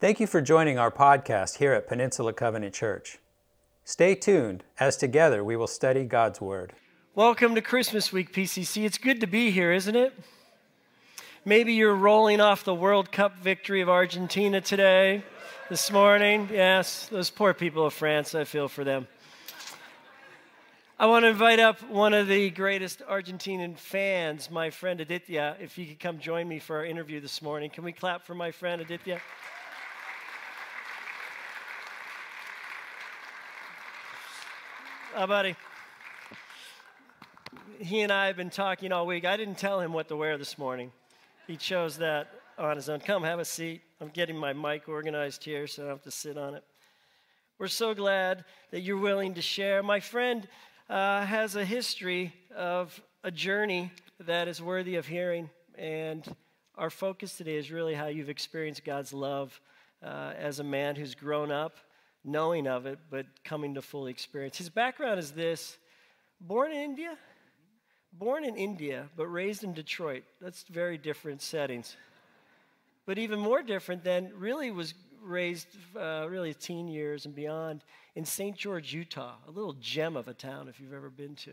Thank 0.00 0.20
you 0.20 0.28
for 0.28 0.40
joining 0.40 0.78
our 0.78 0.92
podcast 0.92 1.56
here 1.56 1.72
at 1.72 1.88
Peninsula 1.88 2.32
Covenant 2.32 2.72
Church. 2.72 3.18
Stay 3.82 4.14
tuned 4.14 4.62
as 4.78 4.96
together 4.96 5.42
we 5.42 5.56
will 5.56 5.66
study 5.66 6.04
God's 6.04 6.40
Word. 6.40 6.72
Welcome 7.16 7.56
to 7.56 7.60
Christmas 7.60 8.12
week, 8.12 8.32
PCC. 8.32 8.84
It's 8.84 8.96
good 8.96 9.20
to 9.22 9.26
be 9.26 9.50
here, 9.50 9.72
isn't 9.72 9.96
it? 9.96 10.16
Maybe 11.44 11.72
you're 11.72 11.96
rolling 11.96 12.40
off 12.40 12.62
the 12.62 12.76
World 12.76 13.10
Cup 13.10 13.40
victory 13.40 13.80
of 13.80 13.88
Argentina 13.88 14.60
today, 14.60 15.24
this 15.68 15.90
morning. 15.90 16.48
Yes, 16.52 17.08
those 17.08 17.28
poor 17.28 17.52
people 17.52 17.84
of 17.84 17.92
France, 17.92 18.36
I 18.36 18.44
feel 18.44 18.68
for 18.68 18.84
them. 18.84 19.08
I 20.96 21.06
want 21.06 21.24
to 21.24 21.28
invite 21.28 21.58
up 21.58 21.82
one 21.90 22.14
of 22.14 22.28
the 22.28 22.50
greatest 22.50 23.02
Argentinian 23.10 23.76
fans, 23.76 24.48
my 24.48 24.70
friend 24.70 25.00
Aditya, 25.00 25.56
if 25.60 25.74
he 25.74 25.86
could 25.86 25.98
come 25.98 26.20
join 26.20 26.46
me 26.46 26.60
for 26.60 26.76
our 26.76 26.84
interview 26.84 27.20
this 27.20 27.42
morning. 27.42 27.68
Can 27.68 27.82
we 27.82 27.90
clap 27.90 28.24
for 28.24 28.36
my 28.36 28.52
friend 28.52 28.80
Aditya? 28.80 29.20
Oh, 35.20 35.26
buddy. 35.26 35.56
He 37.80 38.02
and 38.02 38.12
I 38.12 38.28
have 38.28 38.36
been 38.36 38.50
talking 38.50 38.92
all 38.92 39.04
week. 39.04 39.24
I 39.24 39.36
didn't 39.36 39.58
tell 39.58 39.80
him 39.80 39.92
what 39.92 40.06
to 40.10 40.16
wear 40.16 40.38
this 40.38 40.56
morning. 40.56 40.92
He 41.48 41.56
chose 41.56 41.96
that 41.96 42.30
on 42.56 42.76
his 42.76 42.88
own. 42.88 43.00
Come, 43.00 43.24
have 43.24 43.40
a 43.40 43.44
seat. 43.44 43.82
I'm 44.00 44.10
getting 44.10 44.36
my 44.36 44.52
mic 44.52 44.88
organized 44.88 45.42
here 45.42 45.66
so 45.66 45.82
I 45.82 45.86
don't 45.86 45.94
have 45.96 46.04
to 46.04 46.12
sit 46.12 46.38
on 46.38 46.54
it. 46.54 46.62
We're 47.58 47.66
so 47.66 47.94
glad 47.94 48.44
that 48.70 48.82
you're 48.82 48.96
willing 48.96 49.34
to 49.34 49.42
share. 49.42 49.82
My 49.82 49.98
friend 49.98 50.46
uh, 50.88 51.26
has 51.26 51.56
a 51.56 51.64
history 51.64 52.32
of 52.56 53.02
a 53.24 53.32
journey 53.32 53.90
that 54.20 54.46
is 54.46 54.62
worthy 54.62 54.94
of 54.94 55.08
hearing, 55.08 55.50
and 55.76 56.24
our 56.76 56.90
focus 56.90 57.36
today 57.36 57.56
is 57.56 57.72
really 57.72 57.94
how 57.94 58.06
you've 58.06 58.30
experienced 58.30 58.84
God's 58.84 59.12
love 59.12 59.60
uh, 60.00 60.34
as 60.38 60.60
a 60.60 60.64
man 60.64 60.94
who's 60.94 61.16
grown 61.16 61.50
up 61.50 61.74
knowing 62.30 62.66
of 62.66 62.86
it, 62.86 62.98
but 63.10 63.26
coming 63.44 63.74
to 63.74 63.82
fully 63.82 64.10
experience. 64.10 64.58
His 64.58 64.68
background 64.68 65.18
is 65.18 65.32
this 65.32 65.76
born 66.40 66.72
in 66.72 66.78
India, 66.78 67.16
born 68.12 68.44
in 68.44 68.56
India, 68.56 69.08
but 69.16 69.26
raised 69.26 69.64
in 69.64 69.72
Detroit. 69.72 70.24
That's 70.40 70.64
very 70.64 70.98
different 70.98 71.42
settings. 71.42 71.96
But 73.06 73.18
even 73.18 73.38
more 73.40 73.62
different 73.62 74.04
than 74.04 74.32
really 74.36 74.70
was 74.70 74.94
raised 75.22 75.68
uh, 75.96 76.26
really 76.28 76.54
teen 76.54 76.88
years 76.88 77.26
and 77.26 77.34
beyond 77.34 77.82
in 78.14 78.24
St. 78.24 78.56
George, 78.56 78.92
Utah, 78.92 79.34
a 79.46 79.50
little 79.50 79.74
gem 79.74 80.16
of 80.16 80.28
a 80.28 80.34
town 80.34 80.68
if 80.68 80.80
you've 80.80 80.92
ever 80.92 81.10
been 81.10 81.34
to. 81.36 81.52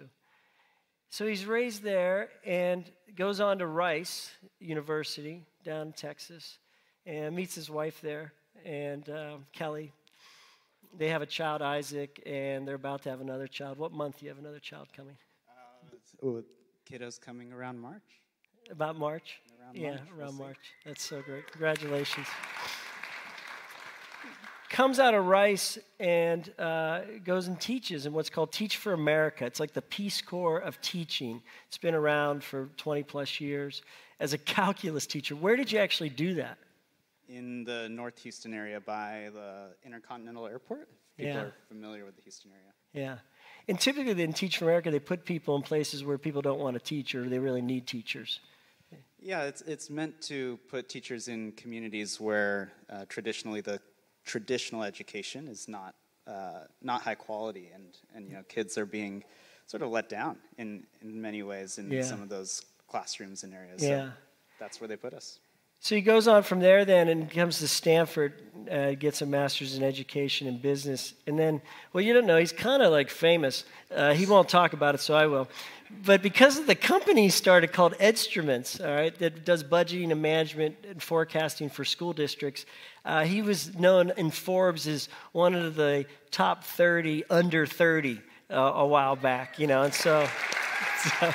So 1.10 1.26
he's 1.26 1.46
raised 1.46 1.84
there 1.84 2.30
and 2.46 2.84
goes 3.16 3.40
on 3.40 3.60
to 3.60 3.68
Rice 3.68 4.32
University 4.60 5.44
down 5.64 5.88
in 5.88 5.94
Texas 5.94 6.58
and 7.06 7.36
meets 7.36 7.56
his 7.56 7.70
wife 7.70 8.02
there 8.02 8.34
and 8.66 9.08
uh, 9.10 9.38
Kelly 9.54 9.94
they 10.98 11.10
have 11.10 11.22
a 11.22 11.26
child, 11.26 11.62
Isaac, 11.62 12.22
and 12.26 12.68
they're 12.68 12.76
about 12.76 13.04
to 13.04 13.10
have 13.10 13.22
another 13.22 13.48
child. 13.48 13.78
What 13.78 13.92
month 13.92 14.20
do 14.20 14.26
you 14.26 14.30
have 14.30 14.40
another 14.40 14.60
child 14.60 14.88
coming? 14.96 15.18
Uh, 15.50 16.26
oh, 16.26 16.44
kiddos 16.90 17.20
coming 17.20 17.52
around 17.52 17.80
March. 17.80 18.02
About 18.70 18.98
March? 18.98 19.42
Around 19.62 19.76
yeah, 19.76 19.90
March, 19.90 20.02
we'll 20.12 20.22
around 20.22 20.34
see. 20.34 20.40
March. 20.40 20.58
That's 20.86 21.04
so 21.04 21.22
great. 21.22 21.52
Congratulations. 21.52 22.28
Comes 24.70 25.00
out 25.00 25.14
of 25.14 25.26
Rice 25.26 25.78
and 26.00 26.52
uh, 26.60 27.02
goes 27.24 27.48
and 27.48 27.60
teaches 27.60 28.06
in 28.06 28.14
what's 28.14 28.30
called 28.30 28.52
Teach 28.52 28.78
for 28.78 28.94
America. 28.94 29.46
It's 29.46 29.60
like 29.60 29.74
the 29.74 29.82
Peace 29.82 30.22
Corps 30.22 30.60
of 30.60 30.82
teaching. 30.82 31.42
It's 31.68 31.78
been 31.78 31.96
around 31.96 32.44
for 32.44 32.70
20 32.78 33.04
plus 33.04 33.40
years 33.40 33.84
as 34.20 34.34
a 34.34 34.38
calculus 34.38 35.06
teacher. 35.06 35.36
Where 35.36 35.56
did 35.56 35.72
you 35.72 35.80
actually 35.80 36.10
do 36.10 36.36
that? 36.36 36.58
In 37.28 37.64
the 37.64 37.90
North 37.90 38.20
Houston 38.24 38.54
area 38.54 38.80
by 38.80 39.30
the 39.34 39.76
Intercontinental 39.84 40.48
Airport. 40.48 40.88
People 41.18 41.34
Yeah. 41.34 41.42
are 41.42 41.54
familiar 41.68 42.06
with 42.06 42.16
the 42.18 42.22
Houston 42.22 42.52
area. 42.52 42.74
Yeah. 42.94 43.18
And 43.68 43.80
typically 43.80 44.22
in 44.22 44.34
Teach 44.34 44.58
for 44.58 44.66
America, 44.66 44.92
they 44.92 45.00
put 45.00 45.26
people 45.26 45.56
in 45.56 45.62
places 45.64 46.04
where 46.04 46.18
people 46.18 46.42
don't 46.42 46.60
want 46.60 46.76
to 46.76 46.84
teach 46.84 47.16
or 47.16 47.28
they 47.28 47.40
really 47.40 47.62
need 47.62 47.88
teachers. 47.88 48.40
Yeah, 49.20 49.44
it's, 49.46 49.62
it's 49.62 49.90
meant 49.90 50.22
to 50.24 50.60
put 50.68 50.88
teachers 50.88 51.28
in 51.30 51.54
communities 51.54 52.20
where 52.20 52.72
uh, 52.90 53.06
traditionally 53.10 53.62
the 53.62 53.80
traditional 54.24 54.84
education 54.84 55.48
is 55.48 55.68
not, 55.68 55.96
uh, 56.28 56.66
not 56.84 57.02
high 57.02 57.16
quality, 57.16 57.72
and, 57.74 57.98
and 58.14 58.28
you 58.28 58.34
know, 58.36 58.44
kids 58.44 58.78
are 58.78 58.86
being 58.86 59.24
sort 59.66 59.82
of 59.82 59.90
let 59.90 60.10
down 60.10 60.38
in, 60.60 60.86
in 61.02 61.20
many 61.20 61.42
ways 61.42 61.80
in 61.80 61.90
Yeah. 61.90 62.04
some 62.04 62.22
of 62.22 62.30
those 62.30 62.62
classrooms 62.88 63.44
and 63.44 63.52
areas. 63.54 63.82
Yeah. 63.82 64.10
So 64.10 64.12
that's 64.60 64.80
where 64.80 64.88
they 64.88 64.96
put 64.98 65.14
us. 65.16 65.40
So 65.80 65.96
he 65.96 66.02
goes 66.02 66.28
on 66.28 66.44
from 66.44 66.60
there 66.60 66.84
then 66.86 67.10
and 67.10 67.30
comes 67.30 67.60
to 67.60 67.68
Stanford, 67.68 68.34
uh, 68.72 68.94
gets 68.94 69.22
a 69.22 69.26
master's 69.26 69.76
in 69.76 69.84
education 69.84 70.48
and 70.48 70.62
business. 70.62 71.14
And 71.28 71.38
then, 71.38 71.62
well, 71.94 72.04
you 72.04 72.14
don't 72.14 72.26
know, 72.26 72.38
he's 72.38 72.52
kind 72.52 72.82
of 72.82 72.92
like 72.92 73.10
famous. 73.10 73.66
Uh, 73.94 74.14
he 74.14 74.26
won't 74.26 74.50
talk 74.50 74.74
about 74.74 74.96
it, 74.96 75.02
so 75.02 75.14
I 75.14 75.28
will. 75.28 75.48
But 76.04 76.24
because 76.24 76.58
of 76.58 76.66
the 76.66 76.76
company 76.76 77.24
he 77.24 77.30
started 77.30 77.72
called 77.72 77.94
Edstruments, 78.00 78.80
all 78.80 78.92
right, 78.92 79.16
that 79.20 79.46
does 79.46 79.64
budgeting 79.64 80.12
and 80.12 80.22
management 80.22 80.78
and 80.90 81.02
forecasting 81.02 81.70
for 81.70 81.86
school 81.86 82.14
districts, 82.14 82.66
uh, 83.06 83.24
he 83.24 83.44
was 83.44 83.76
known 83.78 84.12
in 84.18 84.32
Forbes 84.32 84.88
as 84.88 85.10
one 85.32 85.54
of 85.54 85.76
the 85.76 86.06
top 86.32 86.64
30 86.64 87.26
under 87.30 87.68
30 87.68 88.20
uh, 88.50 88.56
a 88.56 88.86
while 88.86 89.16
back, 89.16 89.60
you 89.60 89.68
know. 89.68 89.84
And 89.84 89.94
so, 89.94 90.28
so 91.20 91.34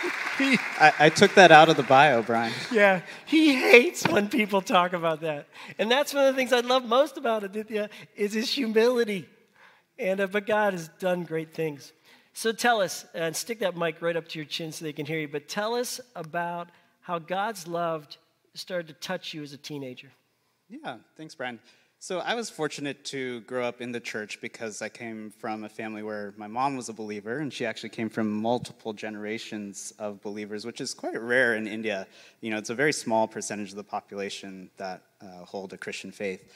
he, 0.38 0.58
I, 0.78 0.92
I 0.98 1.08
took 1.10 1.34
that 1.34 1.50
out 1.50 1.68
of 1.68 1.76
the 1.76 1.82
bio, 1.82 2.22
Brian. 2.22 2.52
yeah, 2.70 3.02
he 3.26 3.54
hates 3.54 4.06
when 4.06 4.28
people 4.28 4.60
talk 4.60 4.92
about 4.92 5.20
that. 5.22 5.46
And 5.78 5.90
that's 5.90 6.14
one 6.14 6.26
of 6.26 6.34
the 6.34 6.38
things 6.38 6.52
I 6.52 6.60
love 6.60 6.84
most 6.84 7.16
about 7.16 7.44
Aditya 7.44 7.90
is 8.14 8.32
his 8.32 8.50
humility. 8.50 9.28
And 9.98 10.20
uh, 10.20 10.26
but 10.26 10.46
God 10.46 10.74
has 10.74 10.88
done 10.98 11.24
great 11.24 11.54
things. 11.54 11.92
So 12.32 12.52
tell 12.52 12.82
us, 12.82 13.06
and 13.14 13.34
stick 13.34 13.60
that 13.60 13.76
mic 13.76 14.02
right 14.02 14.16
up 14.16 14.28
to 14.28 14.38
your 14.38 14.44
chin 14.44 14.70
so 14.70 14.84
they 14.84 14.92
can 14.92 15.06
hear 15.06 15.18
you. 15.18 15.28
But 15.28 15.48
tell 15.48 15.74
us 15.74 16.00
about 16.14 16.68
how 17.00 17.18
God's 17.18 17.66
love 17.66 18.06
started 18.52 18.88
to 18.88 18.94
touch 18.94 19.32
you 19.32 19.42
as 19.42 19.54
a 19.54 19.56
teenager. 19.56 20.10
Yeah, 20.68 20.96
thanks, 21.16 21.34
Brian. 21.34 21.60
So 22.06 22.20
I 22.20 22.36
was 22.36 22.48
fortunate 22.48 23.04
to 23.06 23.40
grow 23.40 23.64
up 23.64 23.80
in 23.80 23.90
the 23.90 23.98
church 23.98 24.40
because 24.40 24.80
I 24.80 24.88
came 24.88 25.32
from 25.40 25.64
a 25.64 25.68
family 25.68 26.04
where 26.04 26.34
my 26.36 26.46
mom 26.46 26.76
was 26.76 26.88
a 26.88 26.92
believer, 26.92 27.38
and 27.38 27.52
she 27.52 27.66
actually 27.66 27.88
came 27.88 28.08
from 28.08 28.30
multiple 28.30 28.92
generations 28.92 29.92
of 29.98 30.22
believers, 30.22 30.64
which 30.64 30.80
is 30.80 30.94
quite 30.94 31.20
rare 31.20 31.56
in 31.56 31.66
India. 31.66 32.06
You 32.42 32.52
know, 32.52 32.58
it's 32.58 32.70
a 32.70 32.76
very 32.76 32.92
small 32.92 33.26
percentage 33.26 33.70
of 33.70 33.76
the 33.76 33.82
population 33.82 34.70
that 34.76 35.02
uh, 35.20 35.44
hold 35.44 35.72
a 35.72 35.76
Christian 35.76 36.12
faith. 36.12 36.48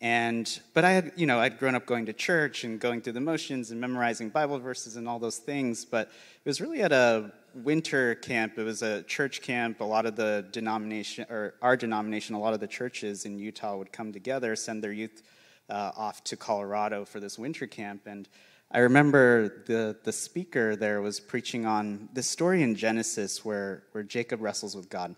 And 0.00 0.60
but 0.72 0.84
I 0.84 0.92
had, 0.92 1.12
you 1.16 1.26
know, 1.26 1.38
I'd 1.38 1.58
grown 1.58 1.74
up 1.74 1.84
going 1.84 2.06
to 2.06 2.14
church 2.14 2.64
and 2.64 2.80
going 2.80 3.02
through 3.02 3.12
the 3.12 3.20
motions 3.20 3.70
and 3.70 3.80
memorizing 3.80 4.30
Bible 4.30 4.58
verses 4.58 4.96
and 4.96 5.06
all 5.06 5.18
those 5.18 5.36
things. 5.36 5.84
But 5.84 6.08
it 6.08 6.48
was 6.48 6.60
really 6.60 6.80
at 6.80 6.92
a 6.92 7.32
winter 7.54 8.14
camp. 8.14 8.58
It 8.58 8.62
was 8.62 8.82
a 8.82 9.02
church 9.02 9.42
camp. 9.42 9.80
A 9.80 9.84
lot 9.84 10.06
of 10.06 10.16
the 10.16 10.46
denomination, 10.52 11.26
or 11.28 11.54
our 11.60 11.76
denomination, 11.76 12.34
a 12.34 12.40
lot 12.40 12.54
of 12.54 12.60
the 12.60 12.66
churches 12.66 13.26
in 13.26 13.38
Utah 13.38 13.76
would 13.76 13.92
come 13.92 14.10
together, 14.10 14.56
send 14.56 14.82
their 14.82 14.92
youth 14.92 15.22
uh, 15.68 15.92
off 15.94 16.24
to 16.24 16.36
Colorado 16.36 17.04
for 17.04 17.20
this 17.20 17.38
winter 17.38 17.66
camp. 17.66 18.06
And 18.06 18.26
I 18.72 18.78
remember 18.78 19.64
the 19.66 19.98
the 20.02 20.12
speaker 20.12 20.76
there 20.76 21.02
was 21.02 21.20
preaching 21.20 21.66
on 21.66 22.08
this 22.14 22.26
story 22.26 22.62
in 22.62 22.74
Genesis 22.74 23.44
where 23.44 23.82
where 23.92 24.04
Jacob 24.04 24.40
wrestles 24.40 24.74
with 24.74 24.88
God. 24.88 25.14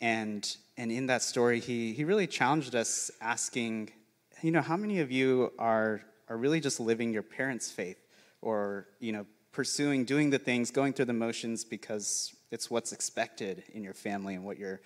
And 0.00 0.56
and 0.76 0.90
in 0.90 1.06
that 1.06 1.22
story, 1.22 1.60
he 1.60 1.92
he 1.92 2.04
really 2.04 2.26
challenged 2.26 2.74
us, 2.74 3.10
asking, 3.20 3.90
you 4.42 4.50
know, 4.50 4.62
how 4.62 4.76
many 4.76 5.00
of 5.00 5.10
you 5.10 5.52
are 5.58 6.02
are 6.28 6.36
really 6.36 6.60
just 6.60 6.78
living 6.78 7.12
your 7.12 7.22
parents' 7.22 7.70
faith, 7.70 7.98
or 8.42 8.86
you 9.00 9.12
know, 9.12 9.26
pursuing, 9.52 10.04
doing 10.04 10.30
the 10.30 10.38
things, 10.38 10.70
going 10.70 10.92
through 10.92 11.06
the 11.06 11.12
motions 11.12 11.64
because 11.64 12.34
it's 12.50 12.70
what's 12.70 12.92
expected 12.92 13.64
in 13.72 13.82
your 13.82 13.94
family 13.94 14.34
and 14.34 14.44
what 14.44 14.58
your 14.58 14.80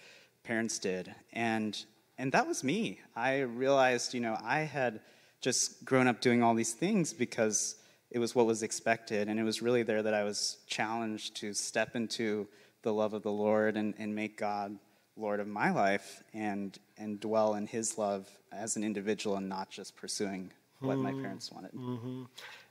parents 0.45 0.79
did. 0.79 1.15
And 1.33 1.77
and 2.19 2.33
that 2.33 2.47
was 2.47 2.63
me. 2.63 3.01
I 3.17 3.41
realized, 3.41 4.15
you 4.15 4.21
know, 4.21 4.37
I 4.43 4.61
had 4.61 5.01
just 5.41 5.85
grown 5.85 6.07
up 6.07 6.21
doing 6.21 6.43
all 6.43 6.55
these 6.55 6.73
things 6.73 7.13
because 7.13 7.77
it 8.11 8.19
was 8.19 8.35
what 8.35 8.47
was 8.47 8.63
expected, 8.63 9.29
and 9.29 9.41
it 9.41 9.43
was 9.43 9.63
really 9.63 9.83
there 9.83 10.03
that 10.03 10.15
I 10.15 10.23
was 10.23 10.59
challenged 10.67 11.37
to 11.37 11.53
step 11.53 11.97
into 11.97 12.47
the 12.83 12.93
love 12.93 13.15
of 13.15 13.23
the 13.23 13.33
Lord 13.33 13.77
and, 13.77 13.95
and 13.99 14.15
make 14.15 14.39
God 14.39 14.79
Lord 15.17 15.41
of 15.41 15.47
my 15.47 15.71
life 15.71 16.23
and 16.33 16.79
and 17.03 17.21
dwell 17.21 17.55
in 17.55 17.67
His 17.67 17.99
love 17.99 18.29
as 18.53 18.77
an 18.77 18.85
individual 18.85 19.37
and 19.37 19.49
not 19.49 19.71
just 19.71 19.97
pursuing 19.97 20.51
what 20.81 20.99
my 20.99 21.11
hmm. 21.11 21.23
parents 21.23 21.51
wanted. 21.51 21.73
Mm-hmm. 21.73 22.25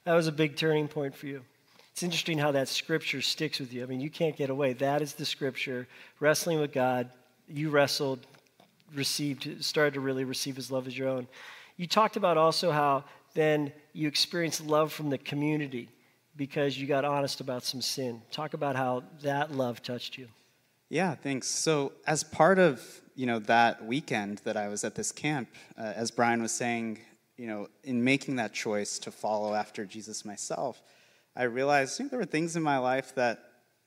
That 0.03 0.13
was 0.13 0.27
a 0.27 0.31
big 0.31 0.55
turning 0.55 0.87
point 0.87 1.15
for 1.15 1.27
you. 1.27 1.41
It's 1.91 2.03
interesting 2.03 2.37
how 2.37 2.51
that 2.51 2.67
scripture 2.67 3.21
sticks 3.21 3.59
with 3.59 3.73
you. 3.73 3.83
I 3.83 3.85
mean, 3.85 3.99
you 3.99 4.09
can't 4.09 4.35
get 4.35 4.49
away. 4.49 4.73
That 4.73 5.01
is 5.01 5.13
the 5.13 5.25
scripture. 5.25 5.87
Wrestling 6.19 6.59
with 6.59 6.71
God, 6.71 7.09
you 7.47 7.69
wrestled, 7.69 8.25
received, 8.95 9.63
started 9.63 9.93
to 9.95 9.99
really 9.99 10.23
receive 10.23 10.55
his 10.55 10.71
love 10.71 10.87
as 10.87 10.97
your 10.97 11.09
own. 11.09 11.27
You 11.77 11.87
talked 11.87 12.15
about 12.15 12.37
also 12.37 12.71
how 12.71 13.03
then 13.33 13.71
you 13.93 14.07
experienced 14.07 14.65
love 14.65 14.91
from 14.91 15.09
the 15.09 15.17
community 15.17 15.89
because 16.35 16.77
you 16.77 16.87
got 16.87 17.05
honest 17.05 17.41
about 17.41 17.63
some 17.63 17.81
sin. 17.81 18.21
Talk 18.31 18.53
about 18.53 18.75
how 18.75 19.03
that 19.21 19.51
love 19.51 19.81
touched 19.81 20.17
you. 20.17 20.27
Yeah, 20.89 21.15
thanks. 21.15 21.47
So, 21.47 21.93
as 22.05 22.23
part 22.23 22.59
of 22.59 23.01
you 23.21 23.27
know, 23.27 23.37
that 23.37 23.85
weekend 23.85 24.39
that 24.45 24.57
I 24.57 24.67
was 24.67 24.83
at 24.83 24.95
this 24.95 25.11
camp, 25.11 25.47
uh, 25.77 25.93
as 25.95 26.09
Brian 26.09 26.41
was 26.41 26.51
saying, 26.51 26.97
you 27.37 27.45
know, 27.45 27.67
in 27.83 28.03
making 28.03 28.37
that 28.37 28.51
choice 28.51 28.97
to 28.97 29.11
follow 29.11 29.53
after 29.53 29.85
Jesus 29.85 30.25
myself, 30.25 30.81
I 31.35 31.43
realized 31.43 31.99
you 31.99 32.05
know, 32.05 32.09
there 32.09 32.17
were 32.17 32.25
things 32.25 32.55
in 32.55 32.63
my 32.63 32.79
life 32.79 33.13
that 33.13 33.43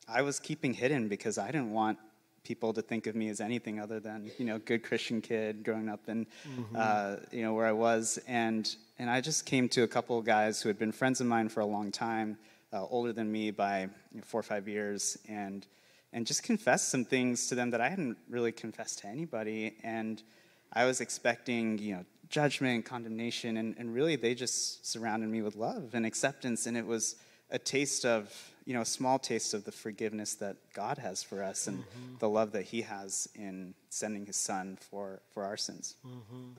I 0.06 0.22
was 0.22 0.38
keeping 0.38 0.72
hidden 0.72 1.08
because 1.08 1.36
I 1.36 1.46
didn't 1.46 1.72
want 1.72 1.98
people 2.44 2.72
to 2.74 2.82
think 2.82 3.08
of 3.08 3.16
me 3.16 3.28
as 3.28 3.40
anything 3.40 3.80
other 3.80 3.98
than 3.98 4.30
you 4.38 4.44
know 4.44 4.60
good 4.60 4.84
Christian 4.84 5.20
kid 5.20 5.64
growing 5.64 5.88
up 5.88 6.08
in 6.08 6.26
mm-hmm. 6.26 6.76
uh, 6.76 7.16
you 7.32 7.42
know 7.42 7.54
where 7.54 7.66
I 7.66 7.72
was 7.72 8.20
and 8.28 8.72
and 9.00 9.10
I 9.10 9.20
just 9.20 9.46
came 9.46 9.68
to 9.70 9.82
a 9.82 9.88
couple 9.88 10.16
of 10.16 10.24
guys 10.24 10.62
who 10.62 10.68
had 10.68 10.78
been 10.78 10.92
friends 10.92 11.20
of 11.20 11.26
mine 11.26 11.48
for 11.48 11.58
a 11.58 11.66
long 11.66 11.90
time, 11.90 12.38
uh, 12.72 12.84
older 12.84 13.12
than 13.12 13.32
me 13.32 13.50
by 13.50 13.80
you 13.80 13.88
know, 14.12 14.22
four 14.24 14.38
or 14.38 14.44
five 14.44 14.68
years, 14.68 15.18
and 15.28 15.66
and 16.14 16.26
just 16.26 16.44
confessed 16.44 16.88
some 16.90 17.04
things 17.04 17.48
to 17.48 17.56
them 17.56 17.70
that 17.70 17.80
I 17.80 17.88
hadn't 17.88 18.16
really 18.30 18.52
confessed 18.52 19.00
to 19.00 19.08
anybody. 19.08 19.74
And 19.82 20.22
I 20.72 20.84
was 20.84 21.00
expecting, 21.00 21.76
you 21.78 21.96
know, 21.96 22.04
judgment, 22.30 22.84
condemnation, 22.84 23.56
and, 23.56 23.74
and 23.76 23.92
really 23.92 24.14
they 24.14 24.34
just 24.34 24.86
surrounded 24.86 25.28
me 25.28 25.42
with 25.42 25.56
love 25.56 25.90
and 25.92 26.06
acceptance. 26.06 26.66
And 26.66 26.76
it 26.76 26.86
was 26.86 27.16
a 27.50 27.58
taste 27.58 28.06
of, 28.06 28.32
you 28.64 28.74
know, 28.74 28.82
a 28.82 28.86
small 28.86 29.18
taste 29.18 29.54
of 29.54 29.64
the 29.64 29.72
forgiveness 29.72 30.34
that 30.36 30.56
God 30.72 30.98
has 30.98 31.24
for 31.24 31.42
us 31.42 31.66
and 31.66 31.80
mm-hmm. 31.80 32.18
the 32.20 32.28
love 32.28 32.52
that 32.52 32.62
He 32.62 32.82
has 32.82 33.28
in 33.34 33.74
sending 33.90 34.24
His 34.24 34.36
Son 34.36 34.78
for, 34.80 35.20
for 35.32 35.44
our 35.44 35.56
sins. 35.56 35.96
Mm-hmm. 36.06 36.52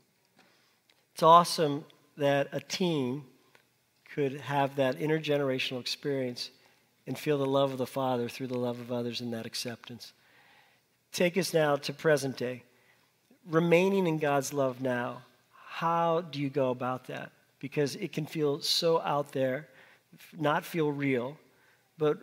It's 1.13 1.23
awesome 1.23 1.85
that 2.17 2.49
a 2.51 2.59
team 2.59 3.23
could 4.13 4.41
have 4.41 4.75
that 4.75 4.99
intergenerational 4.99 5.79
experience 5.79 6.51
and 7.07 7.17
feel 7.17 7.37
the 7.37 7.45
love 7.45 7.71
of 7.71 7.77
the 7.77 7.85
Father 7.85 8.27
through 8.27 8.47
the 8.47 8.57
love 8.57 8.79
of 8.79 8.91
others 8.91 9.21
in 9.21 9.31
that 9.31 9.45
acceptance. 9.45 10.13
Take 11.11 11.37
us 11.37 11.53
now 11.53 11.75
to 11.77 11.93
present 11.93 12.37
day. 12.37 12.63
Remaining 13.49 14.07
in 14.07 14.17
God's 14.17 14.53
love 14.53 14.81
now, 14.81 15.21
how 15.67 16.21
do 16.21 16.39
you 16.39 16.49
go 16.49 16.71
about 16.71 17.07
that? 17.07 17.31
Because 17.59 17.95
it 17.95 18.11
can 18.11 18.25
feel 18.25 18.59
so 18.59 19.01
out 19.01 19.31
there, 19.31 19.67
not 20.37 20.65
feel 20.65 20.91
real. 20.91 21.37
But 21.97 22.17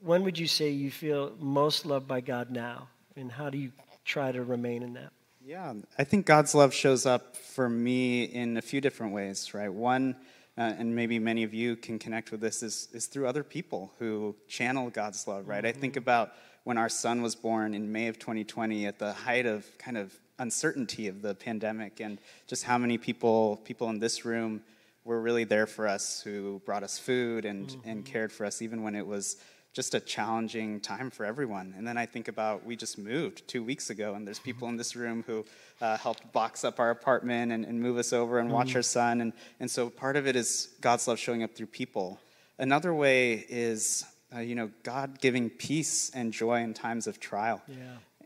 when 0.00 0.22
would 0.24 0.38
you 0.38 0.46
say 0.46 0.70
you 0.70 0.90
feel 0.90 1.32
most 1.38 1.86
loved 1.86 2.06
by 2.06 2.20
God 2.20 2.50
now? 2.50 2.88
And 3.16 3.32
how 3.32 3.50
do 3.50 3.58
you 3.58 3.72
try 4.04 4.30
to 4.30 4.42
remain 4.44 4.82
in 4.82 4.92
that? 4.94 5.10
Yeah, 5.44 5.72
I 5.98 6.04
think 6.04 6.26
God's 6.26 6.54
love 6.54 6.74
shows 6.74 7.06
up 7.06 7.34
for 7.36 7.68
me 7.70 8.24
in 8.24 8.56
a 8.58 8.62
few 8.62 8.80
different 8.80 9.14
ways, 9.14 9.54
right? 9.54 9.72
One, 9.72 10.14
uh, 10.58 10.74
and 10.76 10.94
maybe 10.94 11.20
many 11.20 11.44
of 11.44 11.54
you 11.54 11.76
can 11.76 11.98
connect 11.98 12.32
with 12.32 12.40
this, 12.40 12.64
is, 12.64 12.88
is 12.92 13.06
through 13.06 13.28
other 13.28 13.44
people 13.44 13.92
who 14.00 14.34
channel 14.48 14.90
God's 14.90 15.28
love, 15.28 15.46
right? 15.46 15.58
Mm-hmm. 15.58 15.66
I 15.66 15.72
think 15.80 15.92
mm-hmm. 15.92 16.02
about 16.02 16.32
when 16.64 16.76
our 16.76 16.88
son 16.88 17.22
was 17.22 17.36
born 17.36 17.74
in 17.74 17.92
May 17.92 18.08
of 18.08 18.18
2020 18.18 18.86
at 18.86 18.98
the 18.98 19.12
height 19.12 19.46
of 19.46 19.66
kind 19.78 19.96
of 19.96 20.12
uncertainty 20.40 21.06
of 21.06 21.22
the 21.22 21.34
pandemic 21.34 22.00
and 22.00 22.18
just 22.46 22.64
how 22.64 22.78
many 22.78 22.98
people 22.98 23.56
people 23.64 23.88
in 23.90 23.98
this 23.98 24.24
room 24.24 24.62
were 25.04 25.20
really 25.20 25.44
there 25.44 25.66
for 25.66 25.88
us 25.88 26.20
who 26.20 26.60
brought 26.64 26.82
us 26.82 26.98
food 26.98 27.44
and, 27.44 27.68
mm-hmm. 27.68 27.88
and 27.88 28.04
cared 28.04 28.30
for 28.30 28.44
us 28.44 28.62
even 28.62 28.82
when 28.82 28.94
it 28.94 29.06
was 29.06 29.36
just 29.78 29.94
a 29.94 30.00
challenging 30.00 30.80
time 30.80 31.08
for 31.08 31.24
everyone. 31.24 31.72
And 31.76 31.86
then 31.86 31.96
I 31.96 32.04
think 32.04 32.26
about 32.26 32.66
we 32.66 32.74
just 32.74 32.98
moved 32.98 33.46
two 33.46 33.62
weeks 33.62 33.90
ago, 33.90 34.14
and 34.14 34.26
there's 34.26 34.40
people 34.40 34.66
in 34.66 34.76
this 34.76 34.96
room 34.96 35.22
who 35.24 35.44
uh, 35.80 35.96
helped 35.96 36.32
box 36.32 36.64
up 36.64 36.80
our 36.80 36.90
apartment 36.90 37.52
and, 37.52 37.64
and 37.64 37.80
move 37.80 37.96
us 37.96 38.12
over 38.12 38.40
and 38.40 38.50
watch 38.50 38.70
mm-hmm. 38.70 38.78
our 38.78 38.82
son. 38.82 39.20
And, 39.20 39.32
and 39.60 39.70
so 39.70 39.88
part 39.88 40.16
of 40.16 40.26
it 40.26 40.34
is 40.34 40.70
God's 40.80 41.06
love 41.06 41.20
showing 41.20 41.44
up 41.44 41.54
through 41.54 41.68
people. 41.68 42.18
Another 42.58 42.92
way 42.92 43.46
is, 43.48 44.04
uh, 44.34 44.40
you 44.40 44.56
know, 44.56 44.68
God 44.82 45.20
giving 45.20 45.48
peace 45.48 46.10
and 46.12 46.32
joy 46.32 46.60
in 46.60 46.74
times 46.74 47.06
of 47.06 47.20
trial. 47.20 47.62
Yeah. 47.68 47.76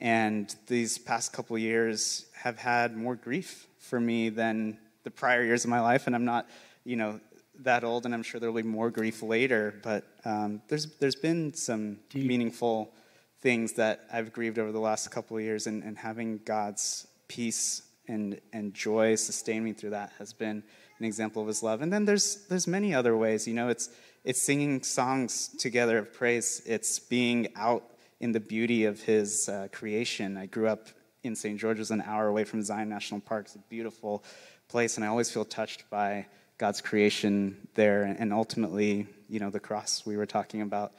And 0.00 0.56
these 0.68 0.96
past 0.96 1.34
couple 1.34 1.58
years 1.58 2.24
have 2.32 2.56
had 2.56 2.96
more 2.96 3.14
grief 3.14 3.66
for 3.78 4.00
me 4.00 4.30
than 4.30 4.78
the 5.04 5.10
prior 5.10 5.44
years 5.44 5.64
of 5.64 5.70
my 5.70 5.80
life. 5.80 6.06
And 6.06 6.16
I'm 6.16 6.24
not, 6.24 6.48
you 6.86 6.96
know, 6.96 7.20
that 7.60 7.84
old, 7.84 8.06
and 8.06 8.14
I'm 8.14 8.22
sure 8.22 8.40
there'll 8.40 8.54
be 8.54 8.62
more 8.62 8.90
grief 8.90 9.22
later. 9.22 9.74
But 9.82 10.04
um, 10.24 10.62
there's 10.68 10.86
there's 10.96 11.16
been 11.16 11.54
some 11.54 11.98
Deep. 12.10 12.26
meaningful 12.26 12.92
things 13.40 13.74
that 13.74 14.06
I've 14.12 14.32
grieved 14.32 14.58
over 14.58 14.72
the 14.72 14.80
last 14.80 15.10
couple 15.10 15.36
of 15.36 15.42
years, 15.42 15.66
and, 15.66 15.82
and 15.82 15.98
having 15.98 16.40
God's 16.44 17.06
peace 17.28 17.82
and 18.08 18.40
and 18.52 18.74
joy 18.74 19.14
sustain 19.14 19.64
me 19.64 19.72
through 19.72 19.90
that 19.90 20.12
has 20.18 20.32
been 20.32 20.62
an 20.98 21.04
example 21.04 21.42
of 21.42 21.48
His 21.48 21.62
love. 21.62 21.82
And 21.82 21.92
then 21.92 22.04
there's 22.04 22.46
there's 22.48 22.66
many 22.66 22.94
other 22.94 23.16
ways. 23.16 23.46
You 23.46 23.54
know, 23.54 23.68
it's 23.68 23.90
it's 24.24 24.40
singing 24.40 24.82
songs 24.82 25.48
together 25.58 25.98
of 25.98 26.12
praise. 26.12 26.62
It's 26.66 26.98
being 26.98 27.48
out 27.56 27.84
in 28.20 28.32
the 28.32 28.40
beauty 28.40 28.84
of 28.84 29.00
His 29.00 29.48
uh, 29.48 29.68
creation. 29.72 30.36
I 30.36 30.46
grew 30.46 30.68
up 30.68 30.88
in 31.22 31.36
St. 31.36 31.58
George, 31.58 31.78
was 31.78 31.90
an 31.90 32.02
hour 32.02 32.28
away 32.28 32.44
from 32.44 32.62
Zion 32.62 32.88
National 32.88 33.20
Park. 33.20 33.46
It's 33.46 33.54
a 33.54 33.58
beautiful 33.58 34.24
place, 34.68 34.96
and 34.96 35.04
I 35.04 35.08
always 35.08 35.30
feel 35.30 35.44
touched 35.44 35.88
by 35.90 36.26
God's 36.62 36.80
creation 36.80 37.56
there, 37.74 38.04
and 38.04 38.32
ultimately, 38.32 39.08
you 39.28 39.40
know, 39.40 39.50
the 39.50 39.58
cross 39.58 40.06
we 40.06 40.16
were 40.16 40.26
talking 40.26 40.62
about, 40.62 40.92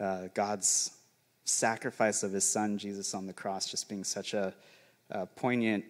uh, 0.00 0.28
God's 0.32 0.90
sacrifice 1.44 2.22
of 2.22 2.32
His 2.32 2.48
Son 2.48 2.78
Jesus 2.78 3.12
on 3.12 3.26
the 3.26 3.34
cross, 3.34 3.70
just 3.70 3.90
being 3.90 4.04
such 4.04 4.32
a, 4.32 4.54
a 5.10 5.26
poignant 5.26 5.84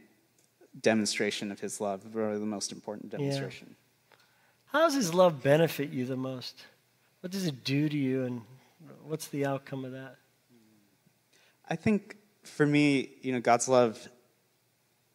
demonstration 0.80 1.52
of 1.52 1.60
His 1.60 1.80
love, 1.80 2.02
really 2.12 2.36
the 2.36 2.44
most 2.44 2.72
important 2.72 3.10
demonstration. 3.10 3.68
Yeah. 3.70 4.16
How 4.72 4.80
does 4.80 4.94
His 4.94 5.14
love 5.14 5.40
benefit 5.40 5.90
you 5.90 6.04
the 6.04 6.16
most? 6.16 6.64
What 7.20 7.30
does 7.30 7.46
it 7.46 7.62
do 7.62 7.88
to 7.88 7.96
you, 7.96 8.24
and 8.24 8.40
what's 9.04 9.28
the 9.28 9.46
outcome 9.46 9.84
of 9.84 9.92
that? 9.92 10.16
I 11.70 11.76
think 11.76 12.16
for 12.42 12.66
me, 12.66 13.10
you 13.22 13.30
know, 13.30 13.40
God's 13.40 13.68
love 13.68 14.08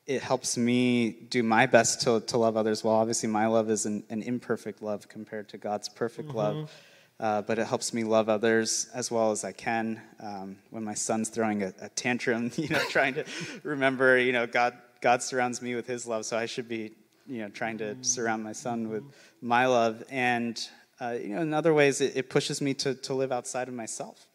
it 0.08 0.22
helps 0.24 0.58
me 0.58 1.12
do 1.12 1.44
my 1.44 1.66
best 1.66 2.02
to, 2.02 2.22
to 2.22 2.38
love 2.38 2.56
others 2.56 2.84
well. 2.84 2.96
Obviously, 2.96 3.28
my 3.28 3.46
love 3.46 3.70
is 3.70 3.86
an, 3.86 4.04
an 4.10 4.24
imperfect 4.24 4.82
love 4.82 5.10
compared 5.10 5.50
to 5.50 5.58
God's 5.58 5.90
perfect 5.90 6.30
mm-hmm. 6.30 6.38
love. 6.38 6.72
Uh, 7.20 7.42
but 7.42 7.58
it 7.58 7.66
helps 7.66 7.94
me 7.94 8.04
love 8.04 8.30
others 8.30 8.88
as 8.94 9.10
well 9.10 9.32
as 9.32 9.44
I 9.44 9.52
can. 9.52 10.00
Um, 10.20 10.58
when 10.70 10.84
my 10.84 10.94
son's 10.94 11.30
throwing 11.30 11.64
a, 11.64 11.74
a, 11.82 11.90
tantrum, 11.90 12.52
you 12.58 12.70
know, 12.70 12.80
trying 12.90 13.16
to 13.16 13.26
remember, 13.64 14.20
you 14.20 14.32
know, 14.32 14.46
God, 14.48 14.78
God 15.02 15.24
surrounds 15.24 15.62
me 15.62 15.76
with 15.76 15.88
His 15.88 16.08
love, 16.08 16.26
so 16.26 16.38
I 16.38 16.46
should 16.46 16.70
be, 16.70 16.94
you 17.26 17.40
know, 17.40 17.50
trying 17.50 17.80
to 17.80 17.98
surround 18.02 18.44
my 18.44 18.52
son 18.52 18.90
with 18.90 19.04
my 19.42 19.66
love. 19.66 20.04
And 20.10 20.64
uh, 21.02 21.18
you 21.20 21.30
know, 21.30 21.42
in 21.42 21.54
other 21.54 21.74
ways, 21.74 22.02
it, 22.02 22.16
it, 22.16 22.30
pushes 22.30 22.62
me 22.62 22.74
to 22.76 22.96
to 22.96 23.14
live 23.14 23.32
outside 23.32 23.68
of 23.68 23.74
myself. 23.74 24.28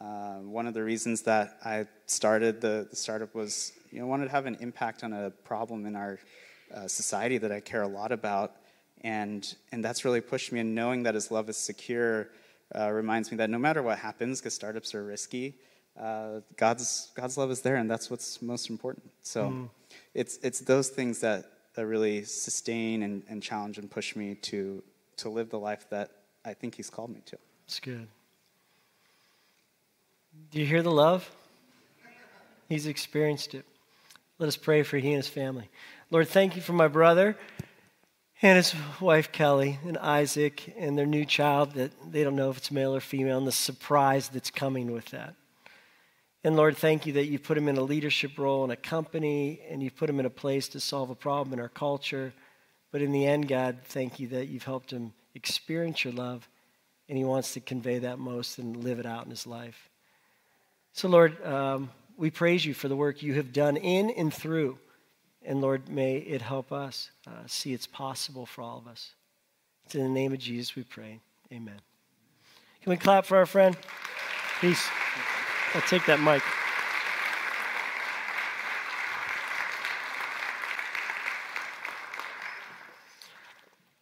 Uh, 0.00 0.36
one 0.40 0.66
of 0.66 0.74
the 0.74 0.82
reasons 0.82 1.22
that 1.22 1.58
I 1.64 1.86
started 2.06 2.60
the, 2.60 2.86
the 2.90 2.96
startup 2.96 3.34
was 3.34 3.72
you 3.90 4.00
know, 4.00 4.06
wanted 4.06 4.26
to 4.26 4.30
have 4.30 4.46
an 4.46 4.56
impact 4.60 5.02
on 5.04 5.12
a 5.12 5.30
problem 5.30 5.86
in 5.86 5.96
our 5.96 6.18
uh, 6.74 6.86
society 6.86 7.38
that 7.38 7.50
I 7.50 7.60
care 7.60 7.82
a 7.82 7.88
lot 7.88 8.12
about. 8.12 8.56
And, 9.02 9.54
and 9.72 9.84
that's 9.84 10.04
really 10.04 10.20
pushed 10.20 10.52
me. 10.52 10.60
And 10.60 10.74
knowing 10.74 11.04
that 11.04 11.14
His 11.14 11.30
love 11.30 11.48
is 11.48 11.56
secure 11.56 12.28
uh, 12.74 12.90
reminds 12.90 13.30
me 13.30 13.36
that 13.38 13.48
no 13.48 13.58
matter 13.58 13.82
what 13.82 13.98
happens, 13.98 14.40
because 14.40 14.54
startups 14.54 14.94
are 14.94 15.04
risky, 15.04 15.54
uh, 15.98 16.40
God's, 16.56 17.10
God's 17.14 17.38
love 17.38 17.50
is 17.50 17.62
there, 17.62 17.76
and 17.76 17.90
that's 17.90 18.10
what's 18.10 18.42
most 18.42 18.68
important. 18.68 19.10
So 19.22 19.48
mm. 19.48 19.68
it's, 20.12 20.38
it's 20.42 20.60
those 20.60 20.88
things 20.88 21.20
that, 21.20 21.46
that 21.74 21.86
really 21.86 22.24
sustain 22.24 23.02
and, 23.02 23.22
and 23.28 23.42
challenge 23.42 23.78
and 23.78 23.90
push 23.90 24.16
me 24.16 24.34
to, 24.34 24.82
to 25.18 25.28
live 25.30 25.50
the 25.50 25.58
life 25.58 25.88
that 25.90 26.10
I 26.44 26.52
think 26.54 26.74
He's 26.74 26.90
called 26.90 27.10
me 27.10 27.22
to. 27.26 27.38
It's 27.66 27.80
good. 27.80 28.08
Do 30.50 30.60
you 30.60 30.66
hear 30.66 30.82
the 30.82 30.90
love? 30.90 31.30
He's 32.68 32.86
experienced 32.86 33.54
it. 33.54 33.64
Let 34.38 34.48
us 34.48 34.56
pray 34.56 34.82
for 34.82 34.98
he 34.98 35.08
and 35.08 35.16
his 35.16 35.28
family. 35.28 35.68
Lord, 36.10 36.28
thank 36.28 36.56
you 36.56 36.62
for 36.62 36.72
my 36.72 36.88
brother 36.88 37.36
and 38.42 38.56
his 38.56 38.74
wife 39.00 39.32
Kelly 39.32 39.78
and 39.84 39.96
Isaac 39.98 40.74
and 40.76 40.96
their 40.96 41.06
new 41.06 41.24
child 41.24 41.72
that 41.72 41.92
they 42.10 42.22
don't 42.22 42.36
know 42.36 42.50
if 42.50 42.58
it's 42.58 42.70
male 42.70 42.94
or 42.94 43.00
female 43.00 43.38
and 43.38 43.46
the 43.46 43.52
surprise 43.52 44.28
that's 44.28 44.50
coming 44.50 44.92
with 44.92 45.06
that. 45.06 45.34
And 46.44 46.54
Lord, 46.54 46.76
thank 46.76 47.06
you 47.06 47.14
that 47.14 47.26
you 47.26 47.38
put 47.38 47.58
him 47.58 47.66
in 47.66 47.76
a 47.76 47.82
leadership 47.82 48.38
role 48.38 48.64
in 48.64 48.70
a 48.70 48.76
company 48.76 49.60
and 49.68 49.82
you've 49.82 49.96
put 49.96 50.10
him 50.10 50.20
in 50.20 50.26
a 50.26 50.30
place 50.30 50.68
to 50.68 50.80
solve 50.80 51.10
a 51.10 51.14
problem 51.14 51.52
in 51.54 51.60
our 51.60 51.68
culture. 51.68 52.32
But 52.92 53.02
in 53.02 53.10
the 53.10 53.26
end, 53.26 53.48
God, 53.48 53.78
thank 53.84 54.20
you 54.20 54.28
that 54.28 54.48
you've 54.48 54.64
helped 54.64 54.92
him 54.92 55.12
experience 55.34 56.04
your 56.04 56.12
love 56.12 56.48
and 57.08 57.18
he 57.18 57.24
wants 57.24 57.54
to 57.54 57.60
convey 57.60 57.98
that 58.00 58.18
most 58.18 58.58
and 58.58 58.84
live 58.84 58.98
it 58.98 59.06
out 59.06 59.24
in 59.24 59.30
his 59.30 59.46
life. 59.46 59.88
So, 60.96 61.08
Lord, 61.08 61.44
um, 61.44 61.90
we 62.16 62.30
praise 62.30 62.64
you 62.64 62.72
for 62.72 62.88
the 62.88 62.96
work 62.96 63.22
you 63.22 63.34
have 63.34 63.52
done 63.52 63.76
in 63.76 64.08
and 64.08 64.32
through. 64.32 64.78
And 65.44 65.60
Lord, 65.60 65.90
may 65.90 66.16
it 66.16 66.40
help 66.40 66.72
us 66.72 67.10
uh, 67.26 67.32
see 67.46 67.74
it's 67.74 67.86
possible 67.86 68.46
for 68.46 68.62
all 68.62 68.78
of 68.78 68.86
us. 68.86 69.12
It's 69.84 69.94
in 69.94 70.02
the 70.02 70.08
name 70.08 70.32
of 70.32 70.38
Jesus 70.38 70.74
we 70.74 70.84
pray. 70.84 71.20
Amen. 71.52 71.78
Can 72.80 72.90
we 72.90 72.96
clap 72.96 73.26
for 73.26 73.36
our 73.36 73.44
friend? 73.44 73.76
Peace. 74.62 74.88
I'll 75.74 75.82
take 75.82 76.06
that 76.06 76.18
mic. 76.18 76.42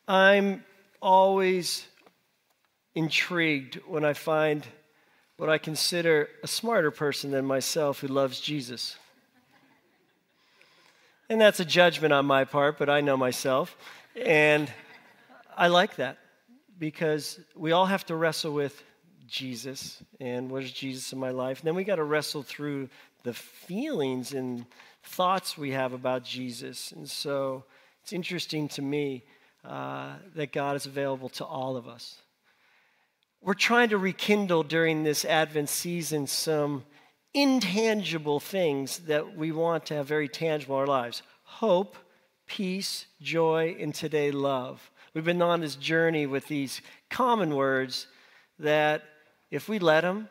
I'm 0.07 0.63
always 1.03 1.87
intrigued 2.95 3.81
when 3.89 4.05
I 4.05 4.13
find 4.13 4.65
what 5.37 5.51
I 5.51 5.59
consider 5.59 6.29
a 6.43 6.47
smarter 6.47 6.91
person 6.91 7.31
than 7.31 7.45
myself 7.45 8.01
who 8.01 8.07
loves 8.09 8.41
Jesus. 8.41 8.97
And 11.29 11.41
that's 11.41 11.61
a 11.61 11.65
judgment 11.65 12.13
on 12.13 12.27
my 12.27 12.45
part, 12.45 12.79
but 12.79 12.89
I 12.89 13.01
know 13.01 13.17
myself. 13.17 13.77
And 14.15 14.71
I 15.57 15.69
like 15.69 15.97
that 15.97 16.19
because 16.79 17.41
we 17.57 17.73
all 17.73 17.87
have 17.87 18.05
to 18.07 18.17
wrestle 18.17 18.53
with 18.53 18.83
Jesus 19.27 20.03
and 20.21 20.51
what 20.51 20.63
is 20.63 20.71
Jesus 20.71 21.13
in 21.13 21.19
my 21.19 21.31
life. 21.31 21.61
And 21.61 21.67
then 21.67 21.75
we 21.75 21.85
got 21.85 21.97
to 21.97 22.05
wrestle 22.05 22.43
through 22.43 22.89
the 23.23 23.33
feelings 23.33 24.35
and 24.35 24.67
thoughts 25.03 25.57
we 25.57 25.71
have 25.73 25.93
about 25.93 26.25
Jesus. 26.25 26.93
And 26.93 27.09
so 27.09 27.65
it's 28.03 28.13
interesting 28.13 28.69
to 28.69 28.83
me 28.83 29.25
uh, 29.65 30.13
that 30.35 30.53
God 30.53 30.77
is 30.77 30.87
available 30.87 31.31
to 31.31 31.45
all 31.45 31.77
of 31.77 31.89
us. 31.89 32.19
We're 33.45 33.53
trying 33.53 33.91
to 33.91 33.99
rekindle 33.99 34.63
during 34.63 35.03
this 35.03 35.23
Advent 35.27 35.69
season 35.69 36.27
some 36.27 36.83
intangible 37.35 38.41
things 38.41 39.01
that 39.01 39.37
we 39.37 39.53
want 39.53 39.85
to 39.87 39.95
have 39.97 40.07
very 40.07 40.29
tangible 40.29 40.77
in 40.77 40.81
our 40.81 40.87
lives 40.87 41.21
hope, 41.43 41.95
peace, 42.47 43.05
joy, 43.21 43.77
and 43.79 43.95
today 43.95 44.31
love. 44.31 44.91
We've 45.13 45.27
been 45.27 45.43
on 45.43 45.61
this 45.61 45.77
journey 45.77 46.25
with 46.25 46.49
these 46.49 46.81
common 47.11 47.55
words 47.55 48.07
that, 48.61 49.03
if 49.51 49.69
we 49.69 49.79
let 49.79 50.01
them, 50.01 50.31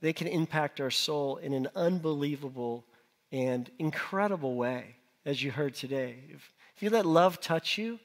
they 0.00 0.14
can 0.14 0.26
impact 0.26 0.80
our 0.80 0.90
soul 0.90 1.36
in 1.36 1.52
an 1.52 1.68
unbelievable 1.76 2.86
and 3.30 3.70
incredible 3.78 4.54
way, 4.54 4.96
as 5.26 5.42
you 5.42 5.50
heard 5.50 5.74
today. 5.74 6.16
If, 6.30 6.50
if 6.74 6.82
you 6.82 6.88
let 6.88 7.04
love 7.04 7.38
touch 7.38 7.76
you, 7.76 7.98